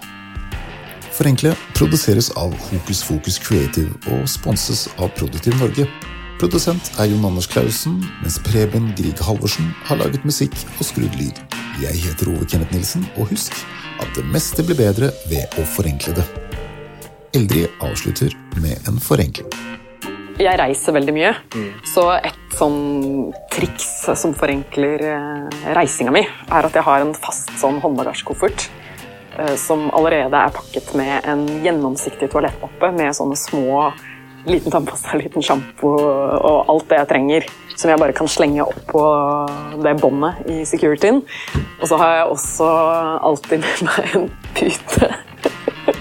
Forenkle 1.15 1.53
produseres 1.75 2.31
av 2.39 2.55
Hokus 2.71 3.03
Fokus 3.07 3.41
Creative 3.43 3.91
og 4.15 4.25
sponses 4.31 4.87
av 4.97 5.11
Produktiv 5.19 5.59
Norge. 5.59 5.89
Produsent 6.41 6.89
er 6.99 7.07
Jon 7.13 7.25
Anders 7.29 7.47
Clausen, 7.47 8.01
mens 8.23 8.41
Preben 8.43 8.89
Grieg 8.99 9.21
Halvorsen 9.23 9.69
har 9.87 10.01
laget 10.01 10.25
musikk 10.27 10.55
og 10.81 10.87
skrudd 10.89 11.15
lyd. 11.21 11.39
Jeg 11.83 12.01
heter 12.03 12.33
Ove 12.33 12.47
Kenneth 12.51 12.75
Nilsen, 12.75 13.05
og 13.15 13.31
husk 13.31 13.55
at 14.03 14.11
det 14.17 14.25
meste 14.35 14.65
blir 14.67 14.79
bedre 14.79 15.13
ved 15.31 15.55
å 15.61 15.67
forenkle 15.77 16.17
det. 16.17 16.25
Eldrid 17.39 17.71
avslutter 17.83 18.35
med 18.63 18.83
en 18.91 18.99
forenkling. 19.03 19.51
Jeg 20.35 20.59
reiser 20.59 20.97
veldig 20.97 21.15
mye, 21.15 21.31
mm. 21.55 21.69
så 21.87 22.09
et 22.17 22.57
sånn 22.59 23.31
triks 23.55 23.87
som 24.19 24.35
forenkler 24.35 25.05
eh, 25.07 25.61
reisinga 25.79 26.15
mi, 26.15 26.25
er 26.27 26.67
at 26.67 26.75
jeg 26.75 26.87
har 26.87 27.05
en 27.05 27.15
fast 27.15 27.53
sånn 27.61 27.79
håndbagasjekoffert 27.83 28.67
eh, 29.39 29.55
som 29.61 29.87
allerede 29.95 30.35
er 30.35 30.57
pakket 30.59 30.91
med 30.99 31.31
en 31.31 31.47
gjennomsiktig 31.63 32.33
toalettmappe 32.35 32.91
med 32.99 33.15
sånne 33.15 33.39
små 33.39 33.93
liten 34.47 34.73
tannpasta, 34.73 35.17
liten 35.19 35.45
sjampo 35.45 35.93
og 35.95 36.73
alt 36.73 36.89
det 36.91 37.01
jeg 37.01 37.11
trenger. 37.13 37.49
Som 37.75 37.91
jeg 37.91 37.99
bare 37.99 38.15
kan 38.15 38.31
slenge 38.31 38.63
opp 38.63 38.81
på 38.91 39.05
det 39.83 39.97
båndet 40.03 40.45
i 40.51 40.61
securityen. 40.69 41.23
Og 41.81 41.89
så 41.91 41.99
har 41.99 42.19
jeg 42.19 42.33
også 42.37 42.69
alltid 43.31 43.65
med 43.65 43.85
meg 43.89 44.19
en 44.19 44.29
pute. 44.55 45.11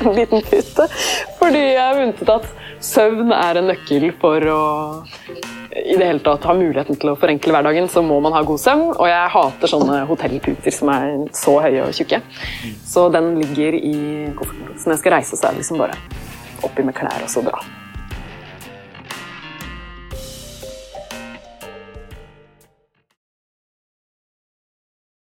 en 0.05 0.13
liten 0.15 0.45
pute. 0.49 0.87
Fordi 1.39 1.63
jeg 1.63 1.81
har 1.81 1.97
vunnet 1.97 2.33
at 2.35 2.47
søvn 2.83 3.33
er 3.35 3.59
en 3.59 3.69
nøkkel 3.71 4.11
for 4.21 4.53
å 4.53 4.61
i 5.73 5.95
det 5.97 6.05
hele 6.05 6.21
tatt 6.21 6.43
ha 6.45 6.53
muligheten 6.53 6.99
til 7.01 7.09
å 7.09 7.15
forenkle 7.17 7.53
hverdagen, 7.55 7.87
så 7.89 8.03
må 8.05 8.19
man 8.21 8.35
ha 8.35 8.43
god 8.45 8.61
søvn. 8.61 8.91
Og 8.93 9.07
jeg 9.09 9.31
hater 9.35 9.71
sånne 9.71 10.03
hotellputer 10.09 10.75
som 10.75 10.91
er 10.93 11.07
så 11.33 11.57
høye 11.65 11.87
og 11.87 11.95
tjukke. 11.97 12.21
Så 12.85 13.07
den 13.13 13.33
ligger 13.41 13.79
i 13.79 13.95
kofferten. 14.37 14.75
Så 14.77 14.89
når 14.89 14.99
jeg 14.99 15.03
skal 15.03 15.17
reise, 15.17 15.39
så 15.39 15.47
er 15.47 15.55
det 15.55 15.63
liksom 15.63 15.81
bare 15.81 15.97
oppi 16.63 16.85
med 16.85 16.97
klær 16.97 17.25
og 17.25 17.33
så 17.33 17.41
dra. 17.45 17.63